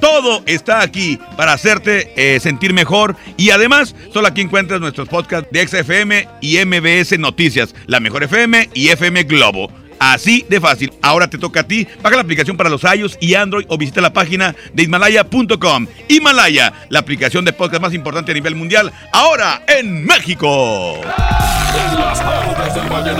Todo 0.00 0.42
está 0.46 0.80
aquí 0.80 1.18
para 1.36 1.52
hacerte 1.52 2.12
eh, 2.16 2.40
sentir 2.40 2.72
mejor 2.72 3.16
y 3.36 3.50
además 3.50 3.94
solo 4.12 4.28
aquí 4.28 4.40
encuentras 4.40 4.80
nuestros 4.80 5.08
podcasts 5.08 5.48
de 5.50 5.66
XFM 5.66 6.28
y 6.40 6.64
MBS 6.64 7.18
Noticias, 7.18 7.74
la 7.86 8.00
mejor 8.00 8.22
FM 8.22 8.70
y 8.74 8.88
FM 8.88 9.24
Globo. 9.24 9.70
Así 9.98 10.44
de 10.48 10.60
fácil. 10.60 10.92
Ahora 11.02 11.28
te 11.28 11.38
toca 11.38 11.60
a 11.60 11.62
ti. 11.62 11.86
Baja 12.02 12.16
la 12.16 12.22
aplicación 12.22 12.56
para 12.56 12.70
los 12.70 12.82
iOS 12.82 13.16
y 13.20 13.34
Android 13.34 13.66
o 13.68 13.78
visita 13.78 14.00
la 14.00 14.12
página 14.12 14.54
de 14.72 14.82
Himalaya.com. 14.82 15.86
Himalaya, 16.08 16.72
la 16.90 16.98
aplicación 16.98 17.44
de 17.44 17.52
podcast 17.52 17.82
más 17.82 17.94
importante 17.94 18.32
a 18.32 18.34
nivel 18.34 18.54
mundial, 18.54 18.92
ahora 19.12 19.62
en 19.66 20.04
México. 20.04 21.00
Las 21.04 23.04
del. 23.04 23.16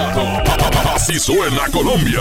Así 0.95 1.19
suena 1.19 1.69
Colombia. 1.71 2.21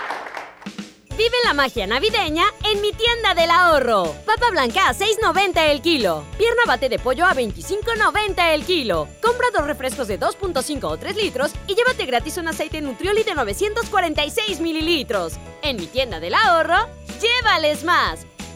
Vive 1.17 1.35
la 1.45 1.53
magia 1.53 1.85
navideña 1.85 2.45
en 2.63 2.81
mi 2.81 2.93
tienda 2.93 3.33
del 3.35 3.51
ahorro. 3.51 4.15
Papa 4.25 4.49
blanca 4.49 4.87
a 4.87 4.93
6.90 4.93 5.69
el 5.69 5.81
kilo. 5.81 6.23
Pierna 6.37 6.63
bate 6.65 6.87
de 6.87 6.99
pollo 6.99 7.25
a 7.25 7.33
25.90 7.33 8.53
el 8.53 8.63
kilo. 8.63 9.07
Compra 9.21 9.47
dos 9.53 9.67
refrescos 9.67 10.07
de 10.07 10.19
2.5 10.19 10.83
o 10.85 10.97
3 10.97 11.15
litros 11.17 11.51
y 11.67 11.75
llévate 11.75 12.05
gratis 12.05 12.37
un 12.37 12.47
aceite 12.47 12.81
Nutrioli 12.81 13.23
de 13.23 13.35
946 13.35 14.61
mililitros. 14.61 15.33
En 15.61 15.77
mi 15.77 15.87
tienda 15.87 16.19
del 16.19 16.33
ahorro, 16.33 16.87
llévales 17.21 17.83
más. 17.83 18.25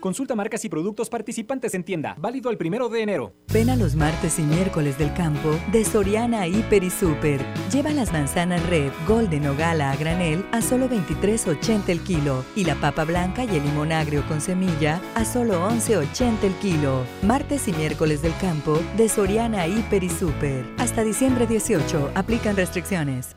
Consulta 0.00 0.36
marcas 0.36 0.64
y 0.64 0.68
productos 0.68 1.08
participantes 1.08 1.74
en 1.74 1.82
tienda. 1.82 2.14
Válido 2.18 2.50
el 2.50 2.56
primero 2.56 2.88
de 2.88 3.02
enero. 3.02 3.34
Ven 3.52 3.70
a 3.70 3.76
los 3.76 3.96
martes 3.96 4.38
y 4.38 4.42
miércoles 4.42 4.96
del 4.96 5.12
campo 5.14 5.58
de 5.72 5.84
Soriana 5.84 6.46
Hiper 6.46 6.84
y 6.84 6.90
Super. 6.90 7.44
Lleva 7.72 7.90
las 7.90 8.12
manzanas 8.12 8.64
Red, 8.68 8.92
Golden 9.06 9.46
o 9.48 9.56
Gala 9.56 9.90
a 9.90 9.96
granel 9.96 10.44
a 10.52 10.62
solo 10.62 10.88
23.80 10.88 11.88
el 11.88 12.00
kilo 12.00 12.44
y 12.54 12.64
la 12.64 12.76
papa 12.76 13.04
blanca 13.04 13.44
y 13.44 13.56
el 13.56 13.64
limón 13.64 13.92
agrio 13.92 14.26
con 14.28 14.40
semilla 14.40 15.00
a 15.14 15.24
solo 15.24 15.68
11.80 15.68 16.44
el 16.44 16.54
kilo. 16.54 17.04
Martes 17.22 17.66
y 17.68 17.72
miércoles 17.72 18.22
del 18.22 18.36
campo 18.38 18.78
de 18.96 19.08
Soriana 19.08 19.66
Hiper 19.66 20.04
y 20.04 20.10
Super. 20.10 20.64
Hasta 20.78 21.02
diciembre 21.02 21.46
18. 21.46 22.12
Aplican 22.14 22.56
restricciones. 22.56 23.36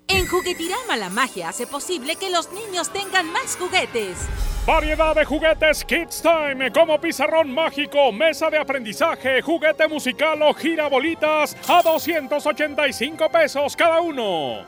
En 0.13 0.27
Juguetirama 0.27 0.97
la 0.97 1.09
magia 1.09 1.49
hace 1.49 1.65
posible 1.65 2.17
que 2.17 2.29
los 2.29 2.51
niños 2.51 2.91
tengan 2.91 3.31
más 3.31 3.55
juguetes. 3.57 4.17
Variedad 4.65 5.15
de 5.15 5.23
juguetes 5.23 5.85
Kids 5.85 6.21
Time, 6.21 6.69
como 6.73 6.99
pizarrón 6.99 7.49
mágico, 7.49 8.11
mesa 8.11 8.49
de 8.49 8.57
aprendizaje, 8.57 9.41
juguete 9.41 9.87
musical 9.87 10.41
o 10.41 10.53
girabolitas 10.53 11.55
a 11.67 11.81
285 11.81 13.29
pesos 13.29 13.75
cada 13.77 14.01
uno. 14.01 14.65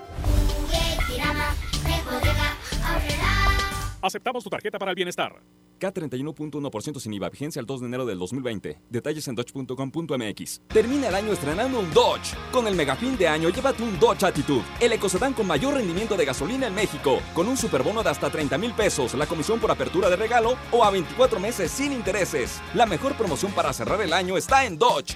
Aceptamos 4.03 4.43
tu 4.43 4.49
tarjeta 4.49 4.77
para 4.77 4.91
el 4.91 4.95
bienestar. 4.95 5.41
CAT 5.79 5.97
31.1% 5.97 6.99
sin 6.99 7.13
IVA, 7.13 7.29
vigencia 7.29 7.61
el 7.61 7.65
2 7.65 7.79
de 7.79 7.87
enero 7.87 8.05
del 8.05 8.19
2020. 8.19 8.81
Detalles 8.89 9.29
en 9.29 9.35
dodge.com.mx. 9.35 10.61
Termina 10.67 11.07
el 11.07 11.15
año 11.15 11.31
estrenando 11.31 11.79
un 11.79 11.89
Dodge. 11.93 12.35
Con 12.51 12.67
el 12.67 12.75
mega 12.75 12.97
fin 12.97 13.17
de 13.17 13.29
año, 13.29 13.47
llévate 13.47 13.81
un 13.81 13.97
Dodge 13.99 14.25
Attitude, 14.25 14.65
el 14.81 14.91
ecocedán 14.91 15.31
con 15.31 15.47
mayor 15.47 15.75
rendimiento 15.75 16.17
de 16.17 16.25
gasolina 16.25 16.67
en 16.67 16.75
México, 16.75 17.21
con 17.33 17.47
un 17.47 17.55
superbono 17.55 18.03
de 18.03 18.09
hasta 18.09 18.29
30 18.29 18.57
mil 18.57 18.73
pesos, 18.73 19.13
la 19.13 19.25
comisión 19.25 19.61
por 19.61 19.71
apertura 19.71 20.09
de 20.09 20.17
regalo 20.17 20.57
o 20.71 20.83
a 20.83 20.91
24 20.91 21.39
meses 21.39 21.71
sin 21.71 21.93
intereses. 21.93 22.61
La 22.73 22.85
mejor 22.85 23.15
promoción 23.15 23.53
para 23.53 23.71
cerrar 23.71 24.01
el 24.01 24.11
año 24.11 24.35
está 24.35 24.65
en 24.65 24.77
Dodge. 24.77 25.15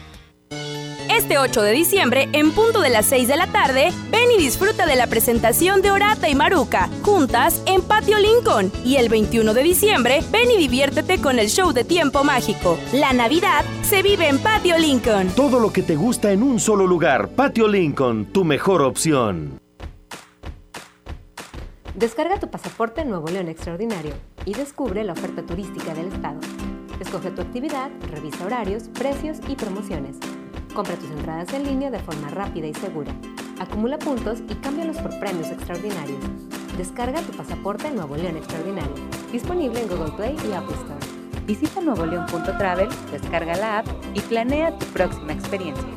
Este 1.09 1.37
8 1.37 1.61
de 1.61 1.71
diciembre, 1.71 2.29
en 2.33 2.51
punto 2.51 2.81
de 2.81 2.89
las 2.89 3.05
6 3.05 3.27
de 3.27 3.37
la 3.37 3.47
tarde, 3.47 3.91
ven 4.11 4.29
y 4.31 4.37
disfruta 4.37 4.85
de 4.85 4.95
la 4.95 5.07
presentación 5.07 5.81
de 5.81 5.91
Orata 5.91 6.29
y 6.29 6.35
Maruca, 6.35 6.89
juntas 7.01 7.61
en 7.65 7.81
Patio 7.81 8.19
Lincoln. 8.19 8.71
Y 8.83 8.97
el 8.97 9.07
21 9.07 9.53
de 9.53 9.63
diciembre, 9.63 10.21
ven 10.31 10.51
y 10.51 10.57
diviértete 10.57 11.21
con 11.21 11.39
el 11.39 11.47
show 11.47 11.71
de 11.71 11.85
Tiempo 11.85 12.23
Mágico. 12.23 12.77
La 12.93 13.13
Navidad 13.13 13.63
se 13.83 14.03
vive 14.03 14.27
en 14.27 14.39
Patio 14.39 14.77
Lincoln. 14.77 15.29
Todo 15.29 15.59
lo 15.59 15.71
que 15.71 15.81
te 15.81 15.95
gusta 15.95 16.31
en 16.31 16.43
un 16.43 16.59
solo 16.59 16.85
lugar. 16.85 17.29
Patio 17.29 17.67
Lincoln, 17.67 18.25
tu 18.25 18.43
mejor 18.43 18.81
opción. 18.81 19.59
Descarga 21.95 22.39
tu 22.39 22.51
pasaporte 22.51 23.05
Nuevo 23.05 23.27
León 23.29 23.47
Extraordinario 23.47 24.13
y 24.45 24.53
descubre 24.53 25.03
la 25.03 25.13
oferta 25.13 25.41
turística 25.41 25.93
del 25.95 26.07
estado. 26.07 26.39
Escoge 26.99 27.31
tu 27.31 27.41
actividad, 27.41 27.89
revisa 28.11 28.45
horarios, 28.45 28.89
precios 28.89 29.37
y 29.47 29.55
promociones. 29.55 30.17
Compra 30.73 30.95
tus 30.95 31.09
entradas 31.09 31.53
en 31.53 31.63
línea 31.63 31.91
de 31.91 31.99
forma 31.99 32.29
rápida 32.29 32.67
y 32.67 32.73
segura. 32.73 33.11
Acumula 33.59 33.97
puntos 33.97 34.39
y 34.49 34.55
cámbialos 34.55 34.97
por 34.97 35.17
premios 35.19 35.49
extraordinarios. 35.49 36.19
Descarga 36.77 37.21
tu 37.21 37.31
pasaporte 37.35 37.89
Nuevo 37.89 38.15
León 38.15 38.37
Extraordinario. 38.37 38.93
Disponible 39.31 39.81
en 39.81 39.89
Google 39.89 40.11
Play 40.15 40.37
y 40.47 40.53
Apple 40.53 40.75
Store. 40.75 41.43
Visita 41.47 41.81
nuevoleón.travel, 41.81 42.89
descarga 43.11 43.55
la 43.55 43.79
app 43.79 43.87
y 44.13 44.19
planea 44.21 44.77
tu 44.77 44.85
próxima 44.87 45.33
experiencia. 45.33 45.87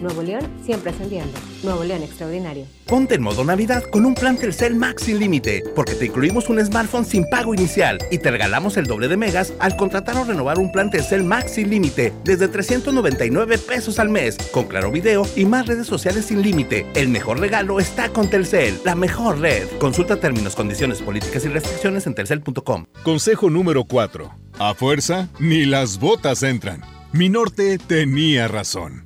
Nuevo 0.00 0.22
León 0.22 0.46
siempre 0.64 0.90
ascendiendo. 0.90 1.32
Nuevo 1.62 1.84
León 1.84 2.02
Extraordinario. 2.02 2.66
Ponte 2.86 3.16
en 3.16 3.22
modo 3.22 3.44
Navidad 3.44 3.82
con 3.90 4.06
un 4.06 4.14
plan 4.14 4.36
Telcel 4.36 4.74
Max 4.74 5.04
sin 5.04 5.18
límite, 5.18 5.62
porque 5.74 5.94
te 5.94 6.06
incluimos 6.06 6.48
un 6.48 6.64
smartphone 6.64 7.04
sin 7.04 7.28
pago 7.28 7.54
inicial 7.54 7.98
y 8.10 8.18
te 8.18 8.30
regalamos 8.30 8.76
el 8.76 8.86
doble 8.86 9.08
de 9.08 9.16
megas 9.16 9.52
al 9.58 9.76
contratar 9.76 10.16
o 10.16 10.24
renovar 10.24 10.58
un 10.58 10.70
plan 10.70 10.90
Telcel 10.90 11.24
Max 11.24 11.52
sin 11.52 11.70
límite 11.70 12.12
desde 12.24 12.48
399 12.48 13.58
pesos 13.58 13.98
al 13.98 14.08
mes, 14.08 14.36
con 14.52 14.64
claro 14.64 14.90
video 14.90 15.26
y 15.34 15.44
más 15.44 15.66
redes 15.66 15.86
sociales 15.86 16.26
sin 16.26 16.42
límite. 16.42 16.86
El 16.94 17.08
mejor 17.08 17.40
regalo 17.40 17.80
está 17.80 18.10
con 18.10 18.28
Telcel, 18.28 18.78
la 18.84 18.94
mejor 18.94 19.40
red. 19.40 19.66
Consulta 19.78 20.16
términos, 20.16 20.54
condiciones, 20.54 21.02
políticas 21.02 21.44
y 21.44 21.48
restricciones 21.48 22.06
en 22.06 22.14
telcel.com. 22.14 22.86
Consejo 23.02 23.50
número 23.50 23.84
4. 23.84 24.30
A 24.58 24.74
fuerza, 24.74 25.28
ni 25.38 25.64
las 25.64 25.98
botas 25.98 26.42
entran. 26.42 26.82
Mi 27.12 27.28
norte 27.28 27.78
tenía 27.78 28.48
razón. 28.48 29.05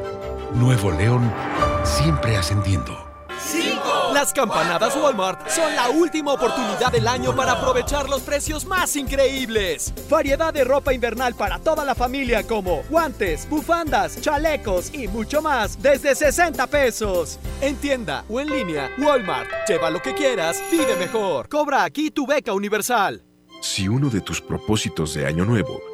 Nuevo 0.53 0.91
León, 0.91 1.31
siempre 1.83 2.35
ascendiendo. 2.35 3.09
Las 4.13 4.33
campanadas 4.33 4.95
Walmart 4.95 5.49
son 5.49 5.73
la 5.75 5.89
última 5.89 6.33
oportunidad 6.33 6.91
del 6.91 7.07
año 7.07 7.35
para 7.35 7.53
aprovechar 7.53 8.09
los 8.09 8.21
precios 8.21 8.65
más 8.65 8.95
increíbles. 8.95 9.93
Variedad 10.09 10.53
de 10.53 10.63
ropa 10.63 10.93
invernal 10.93 11.33
para 11.33 11.57
toda 11.57 11.85
la 11.85 11.95
familia 11.95 12.43
como 12.43 12.83
guantes, 12.89 13.49
bufandas, 13.49 14.19
chalecos 14.21 14.93
y 14.93 15.07
mucho 15.07 15.41
más 15.41 15.81
desde 15.81 16.13
60 16.13 16.67
pesos. 16.67 17.39
En 17.61 17.77
tienda 17.77 18.25
o 18.29 18.39
en 18.41 18.49
línea, 18.49 18.91
Walmart. 18.97 19.49
Lleva 19.67 19.89
lo 19.89 20.01
que 20.01 20.13
quieras, 20.13 20.61
vive 20.69 20.95
mejor. 20.97 21.47
Cobra 21.47 21.83
aquí 21.83 22.11
tu 22.11 22.27
beca 22.27 22.53
universal. 22.53 23.23
Si 23.61 23.87
uno 23.87 24.09
de 24.09 24.21
tus 24.21 24.41
propósitos 24.41 25.13
de 25.13 25.25
año 25.25 25.45
nuevo 25.45 25.90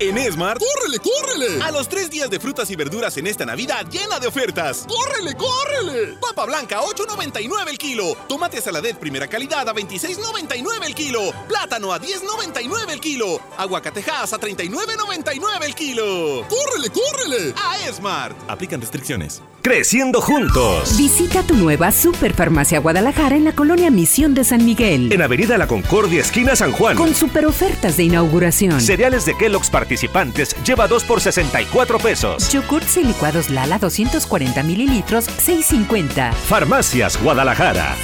En 0.00 0.16
Esmart, 0.16 0.60
¡córrele, 0.60 0.98
córrele! 1.00 1.60
A 1.60 1.72
los 1.72 1.88
tres 1.88 2.08
días 2.08 2.30
de 2.30 2.38
frutas 2.38 2.70
y 2.70 2.76
verduras 2.76 3.16
en 3.16 3.26
esta 3.26 3.44
Navidad 3.44 3.84
llena 3.90 4.20
de 4.20 4.28
ofertas. 4.28 4.86
¡Córrele, 4.86 5.34
córrele! 5.34 6.16
Papa 6.20 6.46
blanca, 6.46 6.80
8.99 6.82 7.68
el 7.68 7.78
kilo. 7.78 8.14
Tomate 8.28 8.60
saladet 8.60 8.96
primera 8.96 9.26
calidad 9.26 9.68
a 9.68 9.74
26.99 9.74 10.86
el 10.86 10.94
kilo. 10.94 11.32
Plátano 11.48 11.92
a 11.92 12.00
10.99 12.00 12.90
el 12.92 13.00
kilo. 13.00 13.40
Aguacatejas 13.56 14.32
a 14.32 14.38
39.99 14.38 15.64
el 15.64 15.74
kilo. 15.74 16.46
¡Córrele, 16.48 16.90
córrele! 16.90 17.54
A 17.60 17.88
Esmart. 17.88 18.36
Aplican 18.48 18.80
restricciones. 18.80 19.42
Creciendo 19.68 20.22
juntos. 20.22 20.96
Visita 20.96 21.42
tu 21.42 21.54
nueva 21.54 21.92
Superfarmacia 21.92 22.78
Guadalajara 22.80 23.36
en 23.36 23.44
la 23.44 23.52
colonia 23.52 23.90
Misión 23.90 24.32
de 24.32 24.42
San 24.42 24.64
Miguel. 24.64 25.12
En 25.12 25.20
Avenida 25.20 25.58
La 25.58 25.66
Concordia, 25.66 26.22
esquina 26.22 26.56
San 26.56 26.72
Juan. 26.72 26.96
Con 26.96 27.14
super 27.14 27.44
ofertas 27.44 27.98
de 27.98 28.04
inauguración. 28.04 28.80
Cereales 28.80 29.26
de 29.26 29.36
Kellogg's 29.36 29.68
participantes 29.68 30.56
lleva 30.64 30.88
2 30.88 31.04
por 31.04 31.20
64 31.20 31.98
pesos. 31.98 32.50
Yogurts 32.50 32.96
y 32.96 33.04
licuados 33.04 33.50
Lala 33.50 33.78
240 33.78 34.62
mililitros, 34.62 35.28
6.50. 35.28 36.32
Farmacias 36.32 37.22
Guadalajara. 37.22 37.94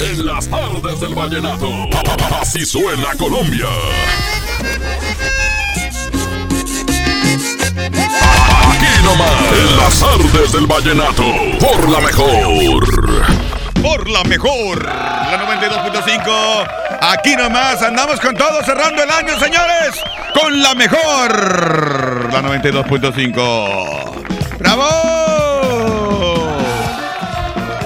En 0.00 0.26
las 0.26 0.48
tardes 0.48 1.00
del 1.00 1.14
vallenato. 1.14 1.70
Así 2.40 2.66
suena 2.66 3.14
Colombia. 3.16 3.68
Nomás. 9.08 9.52
En 9.52 9.76
las 9.76 10.00
tardes 10.00 10.52
del 10.52 10.66
vallenato. 10.66 11.22
Por 11.60 11.88
la 11.88 12.00
mejor. 12.00 12.84
Por 13.82 14.08
la 14.08 14.24
mejor. 14.24 14.84
La 14.84 15.38
92.5. 15.46 16.66
Aquí 17.00 17.36
nomás 17.36 17.80
andamos 17.82 18.18
con 18.20 18.34
todo 18.36 18.62
cerrando 18.64 19.02
el 19.02 19.10
año, 19.10 19.38
señores. 19.38 20.02
Con 20.34 20.60
la 20.62 20.74
mejor. 20.74 22.32
La 22.32 22.42
92.5. 22.42 24.58
¡Bravo! 24.58 24.84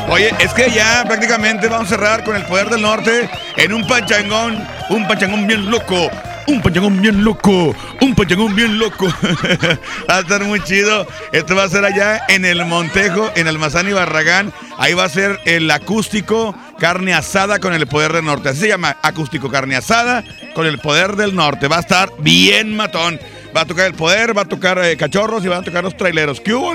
Oye, 0.09 0.35
es 0.41 0.53
que 0.53 0.71
ya 0.71 1.05
prácticamente 1.07 1.69
vamos 1.69 1.87
a 1.87 1.91
cerrar 1.91 2.25
con 2.25 2.35
el 2.37 2.45
poder 2.45 2.69
del 2.69 2.83
norte 2.83 3.31
en 3.57 3.73
un 3.73 3.87
panchangón, 3.87 4.67
un 4.91 5.09
panchangón 5.09 5.47
bien 5.47 5.71
loco, 5.71 6.11
un 6.47 6.61
panchangón 6.63 7.01
bien 7.01 7.25
loco, 7.25 7.75
un 8.01 8.15
panchangón 8.15 8.55
bien 8.55 8.79
loco. 8.79 9.07
va 10.11 10.17
a 10.17 10.21
estar 10.21 10.43
muy 10.45 10.61
chido. 10.61 11.07
Esto 11.33 11.55
va 11.55 11.65
a 11.65 11.69
ser 11.69 11.85
allá 11.85 12.23
en 12.29 12.45
el 12.45 12.65
Montejo, 12.65 13.31
en 13.35 13.49
Almazán 13.49 13.89
y 13.89 13.93
Barragán. 13.93 14.53
Ahí 14.79 14.95
va 14.95 15.05
a 15.05 15.09
ser 15.09 15.39
el 15.45 15.71
acústico 15.71 16.55
carne 16.79 17.15
asada 17.15 17.59
con 17.59 17.75
el 17.75 17.87
poder 17.87 18.13
del 18.13 18.25
norte. 18.25 18.49
Así 18.49 18.61
se 18.61 18.69
llama 18.69 18.97
acústico 19.03 19.51
carne 19.51 19.77
asada 19.77 20.25
con 20.55 20.67
el 20.67 20.79
poder 20.79 21.17
del 21.17 21.35
norte. 21.35 21.69
Va 21.69 21.77
a 21.77 21.81
estar 21.81 22.11
bien 22.19 22.75
matón. 22.77 23.21
Va 23.57 23.63
a 23.63 23.67
tocar 23.67 23.87
el 23.87 23.95
poder, 23.95 24.37
va 24.37 24.43
a 24.43 24.47
tocar 24.47 24.79
eh, 24.83 24.97
cachorros 24.97 25.45
y 25.45 25.49
van 25.49 25.61
a 25.61 25.65
tocar 25.65 25.85
los 25.85 25.97
traileros. 25.97 26.41
¿Qué 26.41 26.55
hubo? 26.55 26.73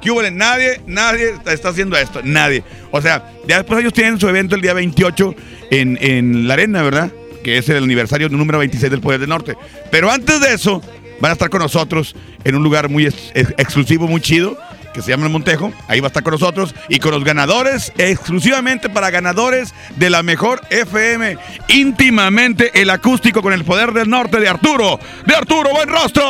¿Qué 0.00 0.10
hubo? 0.10 0.22
Nadie, 0.22 0.80
nadie 0.86 1.34
está 1.46 1.68
haciendo 1.68 1.96
esto. 1.96 2.20
Nadie. 2.24 2.64
O 2.90 3.00
sea, 3.02 3.30
ya 3.46 3.58
después 3.58 3.80
ellos 3.80 3.92
tienen 3.92 4.18
su 4.18 4.28
evento 4.28 4.54
el 4.54 4.62
día 4.62 4.72
28 4.72 5.34
en, 5.70 5.98
en 6.00 6.48
la 6.48 6.54
arena, 6.54 6.82
¿verdad? 6.82 7.10
Que 7.44 7.58
es 7.58 7.68
el 7.68 7.82
aniversario 7.84 8.28
número 8.28 8.58
26 8.58 8.90
del 8.90 9.00
Poder 9.00 9.20
del 9.20 9.28
Norte. 9.28 9.56
Pero 9.90 10.10
antes 10.10 10.40
de 10.40 10.54
eso, 10.54 10.80
van 11.20 11.30
a 11.30 11.32
estar 11.34 11.50
con 11.50 11.60
nosotros 11.60 12.16
en 12.42 12.56
un 12.56 12.62
lugar 12.64 12.88
muy 12.88 13.06
ex- 13.06 13.30
ex- 13.34 13.54
exclusivo, 13.58 14.08
muy 14.08 14.20
chido. 14.20 14.58
que 14.94 15.02
se 15.02 15.10
llama 15.10 15.26
El 15.26 15.32
Montejo. 15.32 15.72
Ahí 15.88 15.98
va 15.98 16.06
a 16.06 16.08
estar 16.08 16.22
con 16.22 16.30
nosotros 16.34 16.72
y 16.88 17.00
con 17.00 17.10
los 17.10 17.24
ganadores, 17.24 17.92
exclusivamente 17.98 18.88
para 18.88 19.10
ganadores 19.10 19.74
de 19.96 20.08
la 20.08 20.22
mejor 20.22 20.60
FM. 20.70 21.36
Íntimamente 21.66 22.70
el 22.80 22.90
acústico 22.90 23.42
con 23.42 23.52
el 23.52 23.64
poder 23.64 23.92
del 23.92 24.08
norte 24.08 24.38
de 24.38 24.48
Arturo. 24.48 25.00
De 25.26 25.34
Arturo, 25.34 25.70
buen 25.70 25.88
rostro. 25.88 26.22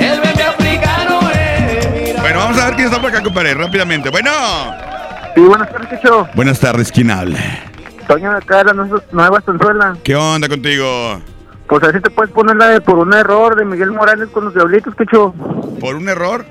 El 0.00 0.20
bebé 0.20 0.42
africano 0.42 1.20
es. 1.30 2.20
Bueno, 2.20 2.38
vamos 2.40 2.58
a 2.58 2.66
ver 2.66 2.74
quién 2.74 2.86
está 2.88 3.00
por 3.00 3.10
acá, 3.10 3.22
compadre, 3.22 3.54
rápidamente. 3.54 4.10
Bueno. 4.10 4.30
Sí, 5.34 5.40
buenas 5.40 5.70
tardes, 5.72 5.88
Checho. 5.90 6.28
Buenas 6.34 6.60
tardes, 6.60 6.92
¿quién 6.92 7.10
habla? 7.10 7.38
Toño 8.12 8.30
de 8.30 8.36
acá, 8.36 8.62
la 8.62 8.74
Nueva- 8.74 9.38
Estanzuela. 9.38 9.96
¿Qué 10.04 10.14
onda 10.14 10.46
contigo? 10.46 11.18
Pues 11.66 11.82
a 11.82 11.86
ver 11.86 11.96
si 11.96 12.02
te 12.02 12.10
puedes 12.10 12.30
poner 12.30 12.56
la 12.56 12.68
de 12.68 12.82
por 12.82 12.98
un 12.98 13.14
error 13.14 13.56
de 13.56 13.64
Miguel 13.64 13.90
Morales 13.90 14.28
con 14.28 14.44
los 14.44 14.52
Diablitos, 14.54 14.94
Checho. 14.98 15.32
¿Por 15.80 15.94
un 15.96 16.06
error? 16.10 16.44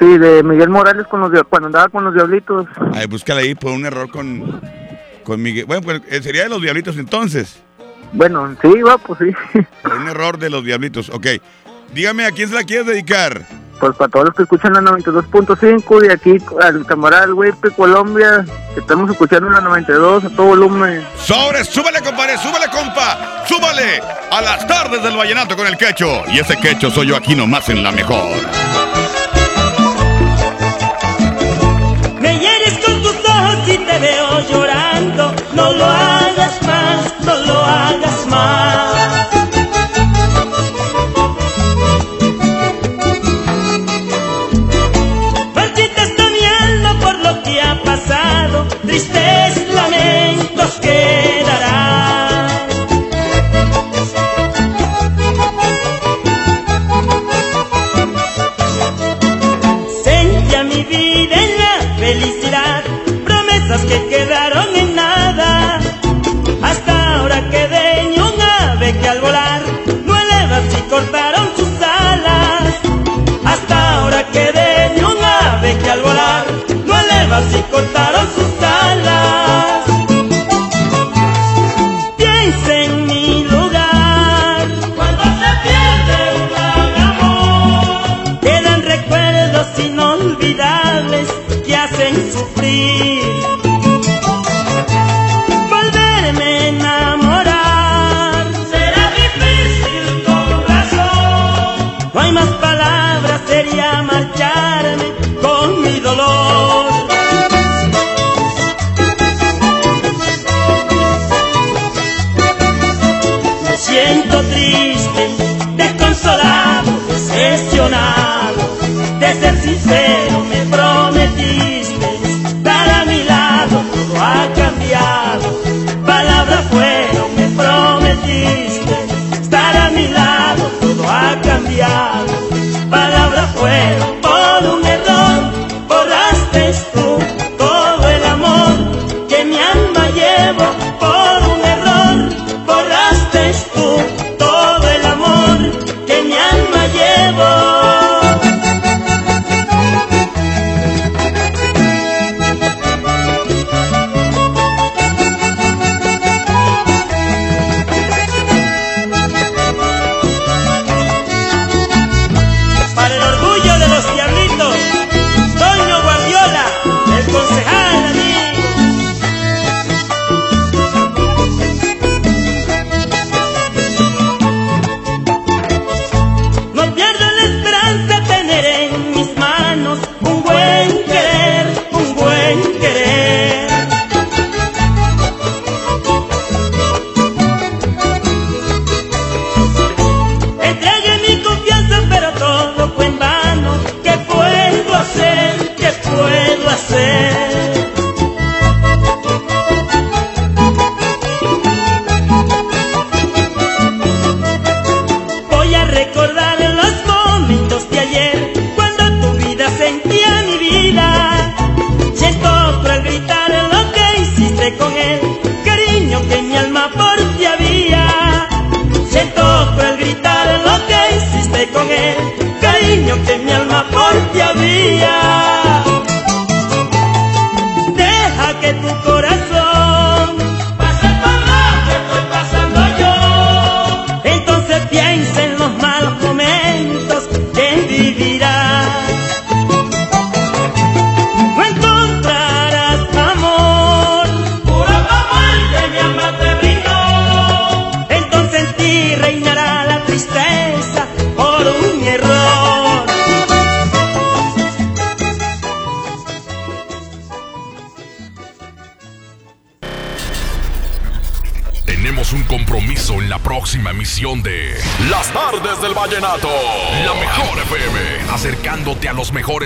Sí, 0.00 0.18
de 0.18 0.42
Miguel 0.42 0.68
Morales 0.68 1.06
con 1.06 1.20
los 1.20 1.30
cuando 1.44 1.66
andaba 1.66 1.88
con 1.90 2.02
los 2.02 2.12
Diablitos. 2.12 2.66
Ay, 2.92 3.06
búscala 3.06 3.42
ahí 3.42 3.54
por 3.54 3.70
un 3.70 3.86
error 3.86 4.10
con, 4.10 4.60
con 5.22 5.40
Miguel. 5.40 5.66
Bueno, 5.66 5.82
pues 5.82 6.02
eh, 6.08 6.20
sería 6.22 6.42
de 6.42 6.48
los 6.48 6.60
Diablitos 6.60 6.98
entonces. 6.98 7.62
Bueno, 8.12 8.56
sí, 8.60 8.82
va, 8.82 8.98
pues 8.98 9.20
sí. 9.20 9.60
Por 9.82 9.94
un 9.94 10.08
error 10.08 10.38
de 10.38 10.50
los 10.50 10.64
Diablitos, 10.64 11.08
ok. 11.10 11.26
Dígame, 11.94 12.24
¿a 12.26 12.32
quién 12.32 12.48
se 12.48 12.56
la 12.56 12.64
quieres 12.64 12.86
dedicar? 12.86 13.42
Pues 13.80 13.94
para 13.96 14.10
todos 14.10 14.26
los 14.26 14.34
que 14.34 14.42
escuchan 14.44 14.72
la 14.72 14.80
92.5 14.80 16.06
y 16.06 16.10
aquí 16.10 16.44
al 16.62 16.86
camarada 16.86 17.32
Huipe, 17.32 17.70
Colombia, 17.70 18.44
que 18.74 18.80
estamos 18.80 19.10
escuchando 19.10 19.50
la 19.50 19.60
92 19.60 20.24
a 20.24 20.30
todo 20.30 20.46
volumen. 20.46 21.06
Sobres, 21.16 21.68
súbale, 21.68 22.00
compadre, 22.00 22.38
súbale, 22.38 22.66
compa. 22.70 23.44
Súbale 23.46 24.00
a 24.30 24.40
las 24.40 24.66
tardes 24.66 25.02
del 25.02 25.16
vallenato 25.16 25.56
con 25.56 25.66
el 25.66 25.76
quecho. 25.76 26.24
Y 26.28 26.38
ese 26.38 26.56
quecho 26.56 26.90
soy 26.90 27.08
yo 27.08 27.16
aquí 27.16 27.34
nomás 27.34 27.68
en 27.68 27.82
la 27.82 27.92
mejor. 27.92 28.26
Quedarán. 50.80 52.50
Sentía 60.04 60.62
mi 60.64 60.82
vida 60.84 61.36
en 61.44 61.58
la 61.58 61.96
felicidad, 61.98 62.82
promesas 63.24 63.80
que 63.82 64.06
quedaron 64.08 64.66
en 64.74 64.94
nada. 64.94 65.80
Hasta 66.62 67.14
ahora 67.16 67.38
quedé 67.50 68.00
en 68.00 68.22
un 68.22 68.40
ave 68.40 68.96
que 68.98 69.08
al 69.08 69.20
volar 69.20 69.60
no 70.06 70.12
elevas 70.24 70.64
y 70.78 70.80
cortaron 70.90 71.46
sus 71.56 71.72
alas. 71.82 72.74
Hasta 73.44 73.94
ahora 73.94 74.26
quedé 74.32 74.86
en 74.86 75.04
un 75.04 75.16
ave 75.22 75.76
que 75.78 75.90
al 75.90 76.00
volar 76.02 76.44
no 76.86 76.94
elevas 76.98 77.44
y 77.54 77.62
cortaron 77.72 78.15